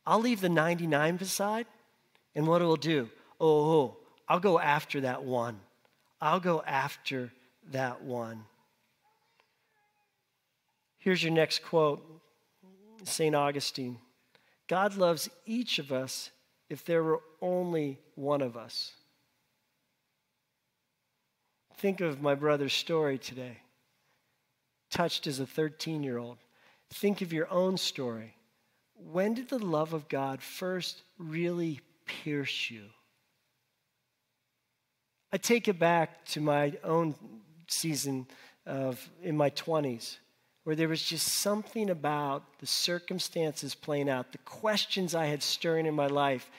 I'll 0.06 0.22
leave 0.22 0.40
the 0.40 0.48
99 0.48 1.18
beside, 1.18 1.66
and 2.34 2.48
what 2.48 2.62
it 2.62 2.66
will 2.66 2.78
do? 2.78 3.10
Oh, 3.42 3.72
oh, 3.72 3.98
I'll 4.30 4.40
go 4.40 4.58
after 4.58 5.02
that 5.02 5.24
one. 5.24 5.60
I'll 6.22 6.40
go 6.40 6.64
after 6.66 7.34
that 7.72 8.02
one. 8.02 8.46
Here's 10.98 11.22
your 11.22 11.34
next 11.34 11.62
quote 11.62 12.02
St. 13.04 13.36
Augustine 13.36 13.98
God 14.70 14.96
loves 14.96 15.30
each 15.46 15.78
of 15.78 15.92
us 15.92 16.32
if 16.70 16.86
there 16.86 17.04
were 17.04 17.20
only 17.42 18.00
one 18.16 18.42
of 18.42 18.56
us. 18.56 18.94
Think 21.82 22.00
of 22.00 22.22
my 22.22 22.36
brother's 22.36 22.74
story 22.74 23.18
today. 23.18 23.58
Touched 24.92 25.26
as 25.26 25.40
a 25.40 25.48
13 25.48 26.04
year 26.04 26.20
old. 26.20 26.38
Think 26.92 27.22
of 27.24 27.34
your 27.34 27.50
own 27.50 27.76
story. 27.76 28.36
When 28.94 29.34
did 29.34 29.50
the 29.50 29.58
love 29.58 29.94
of 29.94 30.08
God 30.08 30.44
first 30.44 31.02
really 31.18 31.80
pierce 32.06 32.70
you? 32.70 32.84
I 35.34 35.38
take 35.38 35.68
it 35.68 35.80
back 35.80 36.24
to 36.26 36.40
my 36.40 36.74
own 36.84 37.16
season 37.68 38.28
of 38.68 39.10
in 39.24 39.36
my 39.36 39.50
20s 39.50 40.18
where 40.64 40.76
there 40.76 40.88
was 40.88 41.02
just 41.02 41.28
something 41.28 41.90
about 41.90 42.44
the 42.60 42.68
circumstances 42.68 43.74
playing 43.74 44.08
out, 44.08 44.32
the 44.32 44.38
questions 44.40 45.16
I 45.16 45.26
had 45.26 45.42
stirring 45.42 45.88
in 45.88 45.96
my 45.96 46.06
life, 46.06 46.52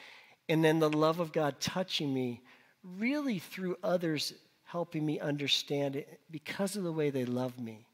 and 0.49 0.65
then 0.65 0.81
the 0.81 0.91
love 0.91 1.21
of 1.21 1.31
God 1.31 1.61
touching 1.61 2.13
me 2.13 2.43
really 2.83 3.39
through 3.39 3.77
others 3.85 4.35
helping 4.73 5.05
me 5.05 5.21
understand 5.21 5.97
it 5.97 6.19
because 6.31 6.77
of 6.77 6.83
the 6.83 6.91
way 6.91 7.11
they 7.11 7.27
love 7.27 7.59
me. 7.61 7.85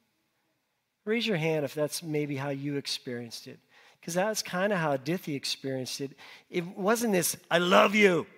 Raise 1.05 1.27
your 1.27 1.37
hand 1.37 1.65
if 1.65 1.75
that's 1.75 2.05
maybe 2.05 2.37
how 2.37 2.51
you 2.51 2.77
experienced 2.77 3.49
it. 3.49 3.59
Because 4.01 4.15
that's 4.15 4.45
kind 4.45 4.73
of 4.73 4.79
how 4.79 4.97
Dithi 4.97 5.35
experienced 5.35 6.01
it. 6.01 6.13
It 6.49 6.65
wasn't 6.79 7.15
this, 7.15 7.37
I 7.51 7.59
love 7.59 7.97
you. 7.97 8.29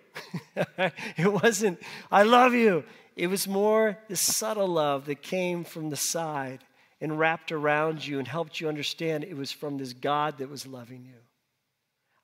it 0.57 1.31
wasn't, 1.31 1.81
I 2.11 2.23
love 2.23 2.55
you. 2.55 2.83
It 3.15 3.27
was 3.27 3.47
more 3.47 3.99
this 4.09 4.23
subtle 4.23 4.69
love 4.69 5.05
that 5.05 5.21
came 5.21 5.63
from 5.63 5.91
the 5.91 5.97
side 5.97 6.61
and 6.99 7.19
wrapped 7.19 7.53
around 7.53 8.07
you 8.07 8.19
and 8.19 8.27
helped 8.27 8.59
you 8.59 8.71
understand 8.71 9.23
it 9.23 9.37
was 9.37 9.53
from 9.53 9.77
this 9.77 9.93
God 9.93 10.39
that 10.39 10.49
was 10.49 10.67
loving 10.67 11.05
you. 11.05 11.21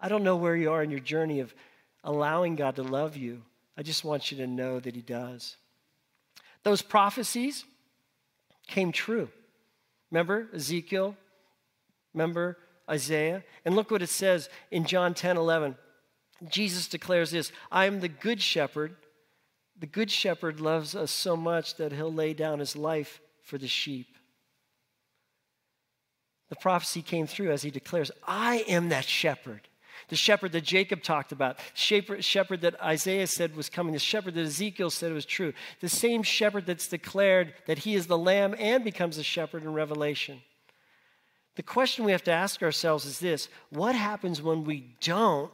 I 0.01 0.09
don't 0.09 0.25
know 0.25 0.37
where 0.37 0.57
you 0.57 0.71
are 0.73 0.83
in 0.83 0.91
your 0.91 1.01
journey 1.01 1.41
of 1.41 1.55
allowing 2.03 2.57
God 2.57 2.77
to 2.77 2.83
love 2.83 3.19
you. 3.19 3.43
I 3.77 3.83
just 3.83 4.03
want 4.03 4.31
you 4.31 4.39
to 4.39 4.47
know 4.47 4.81
that 4.81 4.95
He 4.95 5.03
does. 5.03 5.57
Those 6.67 6.83
prophecies 6.83 7.65
came 8.67 8.91
true. 8.91 9.29
Remember 10.11 10.49
Ezekiel? 10.53 11.17
Remember 12.13 12.59
Isaiah? 12.91 13.45
And 13.65 13.77
look 13.77 13.93
what 13.93 14.03
it 14.03 14.09
says 14.09 14.49
in 14.73 14.85
John 14.85 15.15
10 15.15 15.37
11. 15.37 15.77
Jesus 16.49 16.89
declares 16.89 17.31
this 17.31 17.53
I 17.71 17.85
am 17.85 18.01
the 18.01 18.09
good 18.09 18.43
shepherd. 18.43 18.97
The 19.79 19.87
good 19.87 20.11
shepherd 20.11 20.59
loves 20.59 20.97
us 20.97 21.13
so 21.13 21.37
much 21.37 21.77
that 21.77 21.93
he'll 21.93 22.13
lay 22.13 22.35
down 22.35 22.59
his 22.59 22.75
life 22.75 23.21
for 23.45 23.59
the 23.59 23.69
sheep. 23.69 24.17
The 26.49 26.57
prophecy 26.57 27.01
came 27.01 27.29
through 27.29 27.53
as 27.53 27.63
he 27.63 27.71
declares, 27.71 28.11
I 28.27 28.65
am 28.67 28.89
that 28.89 29.05
shepherd. 29.05 29.69
The 30.09 30.17
shepherd 30.17 30.53
that 30.53 30.65
Jacob 30.65 31.03
talked 31.03 31.33
about, 31.33 31.59
shepherd, 31.75 32.61
that 32.61 32.81
Isaiah 32.83 33.27
said 33.27 33.57
was 33.57 33.69
coming, 33.69 33.93
the 33.93 33.99
shepherd 33.99 34.35
that 34.35 34.47
Ezekiel 34.47 34.91
said 34.91 35.13
was 35.13 35.27
true, 35.27 35.53
the 35.81 35.89
same 35.89 36.23
shepherd 36.23 36.67
that's 36.67 36.89
declared 36.89 37.55
that 37.67 37.79
he 37.79 37.95
is 37.95 38.07
the 38.07 38.19
lamb 38.19 38.55
and 38.59 38.85
becomes 38.85 39.19
a 39.19 39.23
shepherd 39.23 39.63
in 39.63 39.73
Revelation. 39.73 40.41
The 41.57 41.63
question 41.63 42.05
we 42.05 42.13
have 42.13 42.25
to 42.25 42.33
ask 42.33 42.63
ourselves 42.63 43.07
is 43.07 43.19
this 43.19 43.49
what 43.71 43.95
happens 43.95 44.43
when 44.43 44.65
we 44.65 44.95
don't 45.01 45.51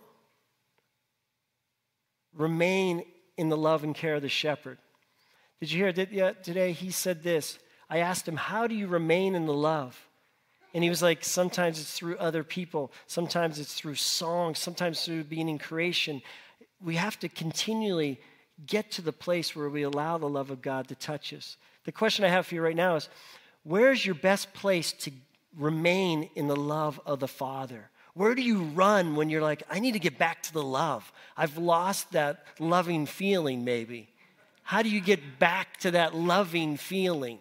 remain 2.34 3.04
in 3.36 3.48
the 3.48 3.56
love 3.56 3.84
and 3.84 3.94
care 3.94 4.16
of 4.16 4.22
the 4.22 4.28
shepherd? 4.28 4.78
Did 5.60 5.70
you 5.70 5.78
hear 5.78 5.92
that 5.92 6.42
today? 6.42 6.72
He 6.72 6.90
said 6.90 7.22
this. 7.22 7.58
I 7.88 7.98
asked 7.98 8.26
him, 8.26 8.36
How 8.36 8.66
do 8.66 8.74
you 8.74 8.88
remain 8.88 9.34
in 9.34 9.46
the 9.46 9.54
love? 9.54 10.08
And 10.74 10.82
he 10.82 10.90
was 10.90 11.02
like, 11.02 11.24
sometimes 11.24 11.80
it's 11.80 11.92
through 11.92 12.16
other 12.16 12.42
people, 12.42 12.92
sometimes 13.06 13.58
it's 13.58 13.74
through 13.74 13.96
songs, 13.96 14.58
sometimes 14.58 15.04
through 15.04 15.24
being 15.24 15.48
in 15.48 15.58
creation. 15.58 16.22
We 16.82 16.96
have 16.96 17.18
to 17.20 17.28
continually 17.28 18.20
get 18.66 18.90
to 18.92 19.02
the 19.02 19.12
place 19.12 19.54
where 19.54 19.68
we 19.68 19.82
allow 19.82 20.18
the 20.18 20.28
love 20.28 20.50
of 20.50 20.62
God 20.62 20.88
to 20.88 20.94
touch 20.94 21.32
us. 21.32 21.56
The 21.84 21.92
question 21.92 22.24
I 22.24 22.28
have 22.28 22.46
for 22.46 22.54
you 22.54 22.62
right 22.62 22.76
now 22.76 22.96
is 22.96 23.08
where's 23.64 24.04
your 24.04 24.14
best 24.14 24.52
place 24.54 24.92
to 24.92 25.10
remain 25.58 26.30
in 26.34 26.48
the 26.48 26.56
love 26.56 27.00
of 27.04 27.20
the 27.20 27.28
Father? 27.28 27.90
Where 28.14 28.34
do 28.34 28.42
you 28.42 28.62
run 28.62 29.16
when 29.16 29.30
you're 29.30 29.42
like, 29.42 29.62
I 29.70 29.80
need 29.80 29.92
to 29.92 29.98
get 29.98 30.18
back 30.18 30.42
to 30.44 30.52
the 30.52 30.62
love? 30.62 31.10
I've 31.36 31.56
lost 31.56 32.12
that 32.12 32.44
loving 32.58 33.06
feeling, 33.06 33.64
maybe. 33.64 34.08
How 34.62 34.82
do 34.82 34.90
you 34.90 35.00
get 35.00 35.38
back 35.38 35.78
to 35.78 35.92
that 35.92 36.14
loving 36.14 36.76
feeling? 36.76 37.38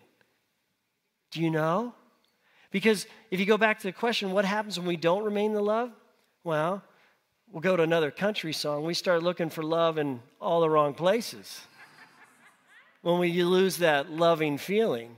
Do 1.31 1.41
you 1.41 1.49
know? 1.49 1.93
Because 2.71 3.05
if 3.29 3.39
you 3.39 3.45
go 3.45 3.57
back 3.57 3.79
to 3.79 3.87
the 3.87 3.91
question, 3.91 4.31
what 4.31 4.45
happens 4.45 4.79
when 4.79 4.87
we 4.87 4.97
don't 4.97 5.23
remain 5.23 5.51
in 5.51 5.55
the 5.55 5.61
love? 5.61 5.91
Well, 6.43 6.81
we'll 7.51 7.61
go 7.61 7.75
to 7.75 7.83
another 7.83 8.11
country 8.11 8.53
song. 8.53 8.83
We 8.85 8.93
start 8.93 9.21
looking 9.21 9.49
for 9.49 9.61
love 9.61 9.97
in 9.97 10.21
all 10.39 10.61
the 10.61 10.69
wrong 10.69 10.93
places. 10.93 11.61
when 13.01 13.19
we 13.19 13.43
lose 13.43 13.77
that 13.77 14.09
loving 14.09 14.57
feeling. 14.57 15.17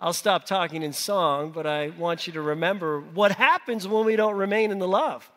I'll 0.00 0.14
stop 0.14 0.46
talking 0.46 0.82
in 0.82 0.92
song, 0.92 1.52
but 1.52 1.66
I 1.66 1.90
want 1.90 2.26
you 2.26 2.32
to 2.32 2.40
remember 2.40 3.00
what 3.00 3.32
happens 3.32 3.86
when 3.86 4.06
we 4.06 4.16
don't 4.16 4.36
remain 4.36 4.70
in 4.70 4.78
the 4.78 4.88
love. 4.88 5.30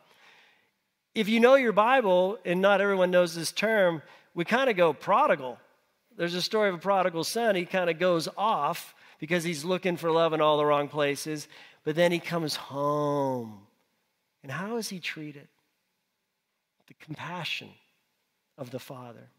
If 1.13 1.27
you 1.27 1.39
know 1.39 1.55
your 1.55 1.73
Bible, 1.73 2.39
and 2.45 2.62
not 2.62 2.81
everyone 2.81 3.12
knows 3.12 3.36
this 3.36 3.51
term, 3.51 4.01
we 4.33 4.45
kind 4.45 4.69
of 4.69 4.77
go 4.77 4.93
prodigal. 4.93 5.59
There's 6.15 6.33
a 6.33 6.41
story 6.41 6.69
of 6.69 6.75
a 6.75 6.79
prodigal 6.79 7.25
son. 7.25 7.55
He 7.55 7.65
kind 7.65 7.89
of 7.89 7.99
goes 7.99 8.29
off 8.38 8.95
because 9.19 9.43
he's 9.43 9.63
looking 9.63 9.97
for 9.97 10.12
love 10.12 10.34
in 10.34 10.41
all 10.41 10.58
the 10.58 10.65
wrong 10.65 10.88
places, 10.88 11.47
but 11.84 11.95
then 11.95 12.12
he 12.12 12.19
comes 12.19 12.56
home. 12.56 13.60
And 14.41 14.52
how 14.52 14.78
is 14.78 14.89
he 14.89 14.99
treated? 14.99 15.47
The 16.88 16.93
compassion 16.95 17.69
of 18.58 18.71
the 18.71 18.80
Father. 18.80 19.30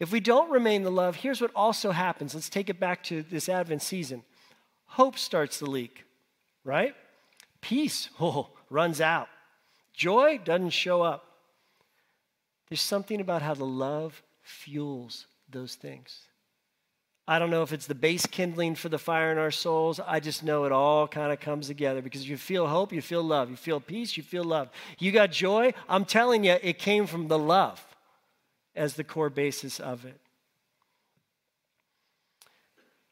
If 0.00 0.12
we 0.12 0.20
don't 0.20 0.50
remain 0.50 0.82
the 0.82 0.90
love, 0.90 1.16
here's 1.16 1.40
what 1.40 1.50
also 1.54 1.90
happens. 1.90 2.34
Let's 2.34 2.48
take 2.48 2.70
it 2.70 2.78
back 2.78 3.02
to 3.04 3.22
this 3.22 3.48
Advent 3.48 3.82
season. 3.82 4.22
Hope 4.86 5.18
starts 5.18 5.58
to 5.58 5.66
leak, 5.66 6.04
right? 6.64 6.94
Peace 7.60 8.08
oh, 8.20 8.50
runs 8.70 9.00
out. 9.00 9.28
Joy 9.92 10.38
doesn't 10.44 10.70
show 10.70 11.02
up. 11.02 11.24
There's 12.68 12.80
something 12.80 13.20
about 13.20 13.42
how 13.42 13.54
the 13.54 13.66
love 13.66 14.22
fuels 14.42 15.26
those 15.50 15.74
things. 15.74 16.20
I 17.30 17.38
don't 17.38 17.50
know 17.50 17.62
if 17.62 17.74
it's 17.74 17.86
the 17.86 17.94
base 17.94 18.24
kindling 18.24 18.74
for 18.74 18.88
the 18.88 18.98
fire 18.98 19.30
in 19.30 19.36
our 19.36 19.50
souls. 19.50 20.00
I 20.00 20.18
just 20.18 20.42
know 20.42 20.64
it 20.64 20.72
all 20.72 21.06
kind 21.06 21.30
of 21.30 21.38
comes 21.38 21.66
together 21.66 22.00
because 22.00 22.26
you 22.26 22.38
feel 22.38 22.66
hope, 22.66 22.90
you 22.90 23.02
feel 23.02 23.22
love. 23.22 23.50
You 23.50 23.56
feel 23.56 23.80
peace, 23.80 24.16
you 24.16 24.22
feel 24.22 24.44
love. 24.44 24.70
You 24.98 25.12
got 25.12 25.30
joy. 25.30 25.74
I'm 25.90 26.06
telling 26.06 26.44
you, 26.44 26.56
it 26.62 26.78
came 26.78 27.06
from 27.06 27.28
the 27.28 27.38
love 27.38 27.84
as 28.74 28.94
the 28.94 29.04
core 29.04 29.28
basis 29.28 29.78
of 29.78 30.06
it. 30.06 30.18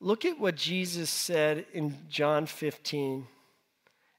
Look 0.00 0.24
at 0.24 0.40
what 0.40 0.56
Jesus 0.56 1.10
said 1.10 1.66
in 1.74 1.94
John 2.08 2.46
15. 2.46 3.26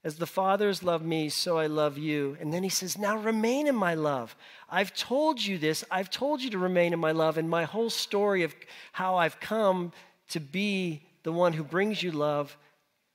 As 0.04 0.18
the 0.18 0.28
Father's 0.28 0.80
has 0.80 0.84
loved 0.84 1.06
me, 1.06 1.28
so 1.28 1.58
I 1.58 1.68
love 1.68 1.98
you. 1.98 2.38
And 2.40 2.54
then 2.54 2.64
he 2.64 2.70
says, 2.70 2.98
Now 2.98 3.18
remain 3.18 3.68
in 3.68 3.76
my 3.76 3.96
love. 3.96 4.36
I've 4.70 4.94
told 4.94 5.44
you 5.44 5.58
this. 5.58 5.84
I've 5.90 6.10
told 6.10 6.42
you 6.42 6.50
to 6.52 6.58
remain 6.58 6.94
in 6.94 7.00
my 7.00 7.12
love. 7.12 7.38
And 7.38 7.50
my 7.50 7.64
whole 7.64 7.90
story 7.90 8.44
of 8.44 8.56
how 8.94 9.16
I've 9.16 9.40
come 9.40 9.92
to 10.30 10.40
be 10.40 11.04
the 11.24 11.32
one 11.32 11.54
who 11.54 11.64
brings 11.64 12.02
you 12.02 12.12
love, 12.12 12.56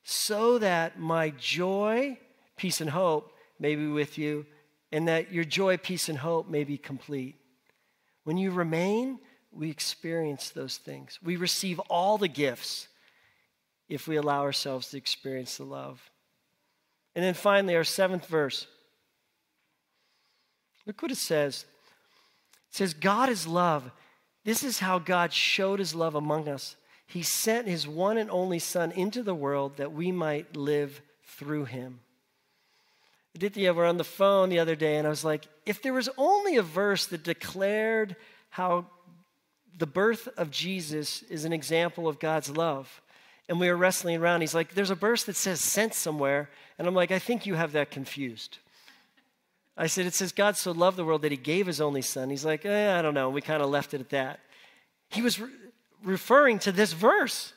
so 0.04 0.58
that 0.58 0.98
my 0.98 1.30
joy, 1.30 2.18
peace, 2.56 2.80
and 2.80 2.90
hope 2.90 3.32
may 3.58 3.74
be 3.74 3.86
with 3.86 4.18
you, 4.18 4.44
and 4.90 5.08
that 5.08 5.32
your 5.32 5.44
joy, 5.44 5.76
peace, 5.76 6.08
and 6.08 6.18
hope 6.18 6.48
may 6.48 6.64
be 6.64 6.76
complete. 6.76 7.36
When 8.24 8.36
you 8.36 8.50
remain, 8.50 9.18
we 9.50 9.70
experience 9.70 10.50
those 10.50 10.76
things. 10.76 11.18
We 11.22 11.36
receive 11.36 11.78
all 11.80 12.18
the 12.18 12.28
gifts 12.28 12.88
if 13.88 14.06
we 14.06 14.16
allow 14.16 14.42
ourselves 14.42 14.90
to 14.90 14.96
experience 14.96 15.56
the 15.56 15.64
love. 15.64 16.02
And 17.14 17.24
then 17.24 17.34
finally, 17.34 17.76
our 17.76 17.84
seventh 17.84 18.26
verse. 18.26 18.66
Look 20.86 21.02
what 21.02 21.10
it 21.10 21.16
says. 21.18 21.66
It 22.70 22.76
says, 22.76 22.94
God 22.94 23.28
is 23.28 23.46
love. 23.46 23.90
This 24.44 24.64
is 24.64 24.78
how 24.78 24.98
God 24.98 25.32
showed 25.32 25.78
his 25.78 25.94
love 25.94 26.14
among 26.14 26.48
us. 26.48 26.76
He 27.06 27.22
sent 27.22 27.68
his 27.68 27.86
one 27.86 28.16
and 28.16 28.30
only 28.30 28.58
Son 28.58 28.90
into 28.92 29.22
the 29.22 29.34
world 29.34 29.76
that 29.76 29.92
we 29.92 30.10
might 30.10 30.56
live 30.56 31.02
through 31.26 31.66
him. 31.66 32.00
Aditya 33.34 33.72
we 33.72 33.76
were 33.76 33.84
on 33.84 33.98
the 33.98 34.04
phone 34.04 34.48
the 34.48 34.58
other 34.58 34.74
day, 34.74 34.96
and 34.96 35.06
I 35.06 35.10
was 35.10 35.24
like, 35.24 35.46
if 35.66 35.82
there 35.82 35.92
was 35.92 36.08
only 36.16 36.56
a 36.56 36.62
verse 36.62 37.06
that 37.06 37.22
declared 37.22 38.16
how 38.48 38.86
the 39.78 39.86
birth 39.86 40.26
of 40.38 40.50
Jesus 40.50 41.22
is 41.24 41.44
an 41.44 41.52
example 41.52 42.08
of 42.08 42.18
God's 42.18 42.50
love, 42.50 43.01
and 43.52 43.60
we 43.60 43.68
were 43.68 43.76
wrestling 43.76 44.16
around, 44.16 44.40
he's 44.40 44.54
like, 44.54 44.72
there's 44.72 44.88
a 44.88 44.94
verse 44.94 45.24
that 45.24 45.36
says 45.36 45.60
sent 45.60 45.92
somewhere, 45.92 46.48
and 46.78 46.88
I'm 46.88 46.94
like, 46.94 47.10
I 47.10 47.18
think 47.18 47.44
you 47.44 47.54
have 47.54 47.72
that 47.72 47.90
confused. 47.90 48.56
I 49.76 49.88
said, 49.88 50.06
it 50.06 50.14
says 50.14 50.32
God 50.32 50.56
so 50.56 50.72
loved 50.72 50.96
the 50.96 51.04
world 51.04 51.20
that 51.20 51.32
he 51.32 51.36
gave 51.36 51.66
his 51.66 51.78
only 51.78 52.00
son. 52.00 52.30
He's 52.30 52.46
like, 52.46 52.64
eh, 52.64 52.98
I 52.98 53.02
don't 53.02 53.12
know. 53.12 53.28
We 53.28 53.42
kind 53.42 53.62
of 53.62 53.68
left 53.68 53.92
it 53.92 54.00
at 54.00 54.08
that. 54.08 54.40
He 55.10 55.20
was 55.20 55.38
re- 55.38 55.50
referring 56.02 56.60
to 56.60 56.72
this 56.72 56.94
verse. 56.94 57.52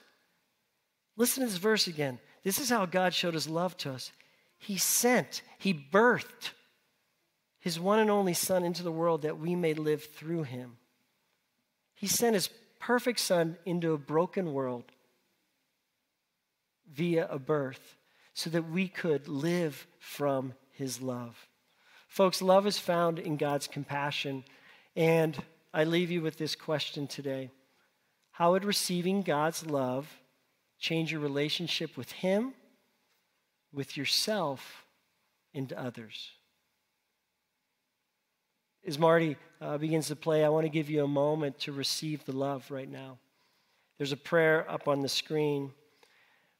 Listen 1.15 1.43
to 1.45 1.49
this 1.49 1.59
verse 1.59 1.87
again. 1.87 2.19
This 2.43 2.59
is 2.59 2.69
how 2.69 2.85
God 2.85 3.13
showed 3.13 3.33
his 3.33 3.47
love 3.47 3.77
to 3.77 3.93
us. 3.93 4.11
He 4.57 4.77
sent, 4.77 5.43
He 5.59 5.73
birthed 5.73 6.51
His 7.61 7.79
one 7.79 7.99
and 7.99 8.11
only 8.11 8.33
Son 8.33 8.65
into 8.65 8.83
the 8.83 8.91
world 8.91 9.21
that 9.21 9.39
we 9.39 9.55
may 9.55 9.73
live 9.73 10.03
through 10.03 10.43
Him. 10.43 10.75
He 11.93 12.07
sent 12.07 12.33
His 12.33 12.49
perfect 12.81 13.21
Son 13.21 13.55
into 13.65 13.93
a 13.93 13.97
broken 13.97 14.51
world 14.51 14.91
via 16.93 17.27
a 17.29 17.39
birth 17.39 17.95
so 18.33 18.49
that 18.49 18.69
we 18.69 18.87
could 18.87 19.27
live 19.27 19.87
from 19.99 20.53
His 20.71 21.01
love. 21.01 21.47
Folks, 22.07 22.41
love 22.41 22.67
is 22.67 22.77
found 22.77 23.19
in 23.19 23.37
God's 23.37 23.67
compassion. 23.67 24.43
And 24.95 25.37
I 25.73 25.83
leave 25.83 26.11
you 26.11 26.21
with 26.21 26.37
this 26.37 26.55
question 26.55 27.07
today 27.07 27.51
How 28.31 28.51
would 28.51 28.65
receiving 28.65 29.21
God's 29.21 29.65
love 29.65 30.21
change 30.79 31.11
your 31.11 31.21
relationship 31.21 31.97
with 31.97 32.11
Him? 32.11 32.53
with 33.75 33.97
yourself 33.97 34.85
and 35.53 35.71
others. 35.73 36.31
As 38.87 38.97
Marty 38.97 39.35
uh, 39.59 39.77
begins 39.77 40.07
to 40.07 40.15
play, 40.15 40.45
I 40.45 40.49
want 40.49 40.65
to 40.65 40.69
give 40.69 40.89
you 40.89 41.03
a 41.03 41.07
moment 41.07 41.59
to 41.59 41.71
receive 41.71 42.23
the 42.25 42.35
love 42.35 42.71
right 42.71 42.89
now. 42.89 43.17
There's 43.97 44.11
a 44.11 44.17
prayer 44.17 44.69
up 44.69 44.87
on 44.87 45.01
the 45.01 45.09
screen 45.09 45.71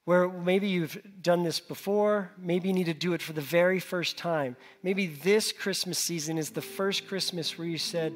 where 0.06 0.30
maybe 0.30 0.68
you've 0.68 0.98
done 1.22 1.44
this 1.44 1.60
before, 1.60 2.32
maybe 2.38 2.68
you 2.68 2.74
need 2.74 2.86
to 2.86 2.94
do 2.94 3.14
it 3.14 3.22
for 3.22 3.34
the 3.34 3.42
very 3.42 3.80
first 3.80 4.18
time. 4.18 4.56
Maybe 4.84 5.08
this 5.08 5.52
Christmas 5.52 5.98
season 5.98 6.38
is 6.38 6.52
the 6.52 6.62
first 6.62 7.08
Christmas 7.08 7.58
where 7.58 7.68
you 7.68 7.80
said, 7.80 8.16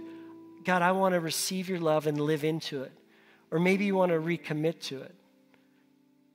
God, 0.63 0.83
I 0.83 0.91
want 0.91 1.13
to 1.13 1.19
receive 1.19 1.67
your 1.67 1.79
love 1.79 2.05
and 2.05 2.21
live 2.21 2.43
into 2.43 2.83
it. 2.83 2.91
Or 3.49 3.59
maybe 3.59 3.85
you 3.85 3.95
want 3.95 4.11
to 4.11 4.19
recommit 4.19 4.79
to 4.81 5.01
it. 5.01 5.15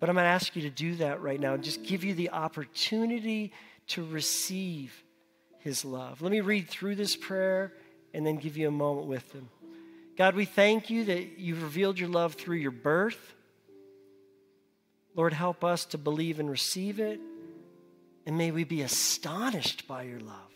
But 0.01 0.09
I'm 0.09 0.17
going 0.17 0.25
to 0.25 0.31
ask 0.31 0.57
you 0.57 0.63
to 0.63 0.71
do 0.71 0.97
that 0.97 1.23
right 1.23 1.39
now 1.39 1.55
and 1.55 1.63
just 1.63 1.85
give 1.85 2.03
you 2.03 2.15
the 2.15 2.31
opportunity 2.31 3.53
to 3.89 4.05
receive 4.05 5.05
his 5.61 5.85
love. 5.85 6.21
Let 6.21 6.33
me 6.33 6.41
read 6.41 6.69
through 6.69 6.97
this 6.97 7.17
prayer 7.17 7.73
and 8.13 8.27
then 8.27 8.37
give 8.37 8.57
you 8.57 8.67
a 8.67 8.73
moment 8.73 9.07
with 9.07 9.31
him. 9.33 9.49
God, 10.17 10.35
we 10.35 10.45
thank 10.45 10.91
you 10.91 11.05
that 11.05 11.39
you've 11.39 11.63
revealed 11.63 11.99
your 11.99 12.09
love 12.09 12.35
through 12.35 12.57
your 12.57 12.71
birth. 12.71 13.35
Lord, 15.15 15.33
help 15.33 15.63
us 15.63 15.85
to 15.87 15.99
believe 15.99 16.41
and 16.41 16.51
receive 16.51 16.99
it. 16.99 17.21
And 18.27 18.37
may 18.37 18.51
we 18.51 18.65
be 18.65 18.83
astonished 18.83 19.87
by 19.87 20.03
your 20.03 20.21
love. 20.21 20.51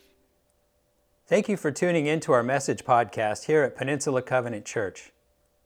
Thank 1.27 1.49
you 1.49 1.57
for 1.57 1.71
tuning 1.71 2.07
in 2.07 2.21
to 2.21 2.33
our 2.33 2.43
message 2.43 2.85
podcast 2.85 3.45
here 3.45 3.63
at 3.63 3.77
Peninsula 3.77 4.23
Covenant 4.23 4.65
Church. 4.65 5.13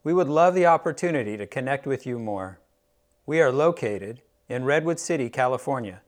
We 0.03 0.13
would 0.13 0.29
love 0.29 0.55
the 0.55 0.67
opportunity 0.67 1.37
to 1.37 1.47
connect 1.47 1.87
with 1.87 2.05
you 2.05 2.19
more. 2.19 2.59
We 3.25 3.41
are 3.41 3.53
located 3.53 4.23
in 4.49 4.65
Redwood 4.65 4.99
City, 4.99 5.31
California, 5.31 6.03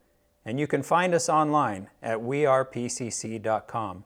and 0.44 0.58
you 0.58 0.66
can 0.66 0.82
find 0.82 1.14
us 1.14 1.28
online 1.28 1.88
at 2.02 2.18
wearepcc.com. 2.18 4.04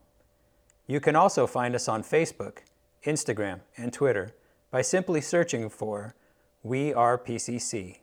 You 0.87 1.01
can 1.01 1.17
also 1.17 1.47
find 1.47 1.75
us 1.75 1.89
on 1.89 2.03
Facebook, 2.03 2.59
Instagram, 3.05 3.61
and 3.77 3.93
Twitter 3.93 4.35
by 4.71 4.83
simply 4.83 5.23
searching 5.23 5.71
for 5.71 6.15
We 6.63 6.93
Are 6.93 7.17
PCC. 7.19 8.01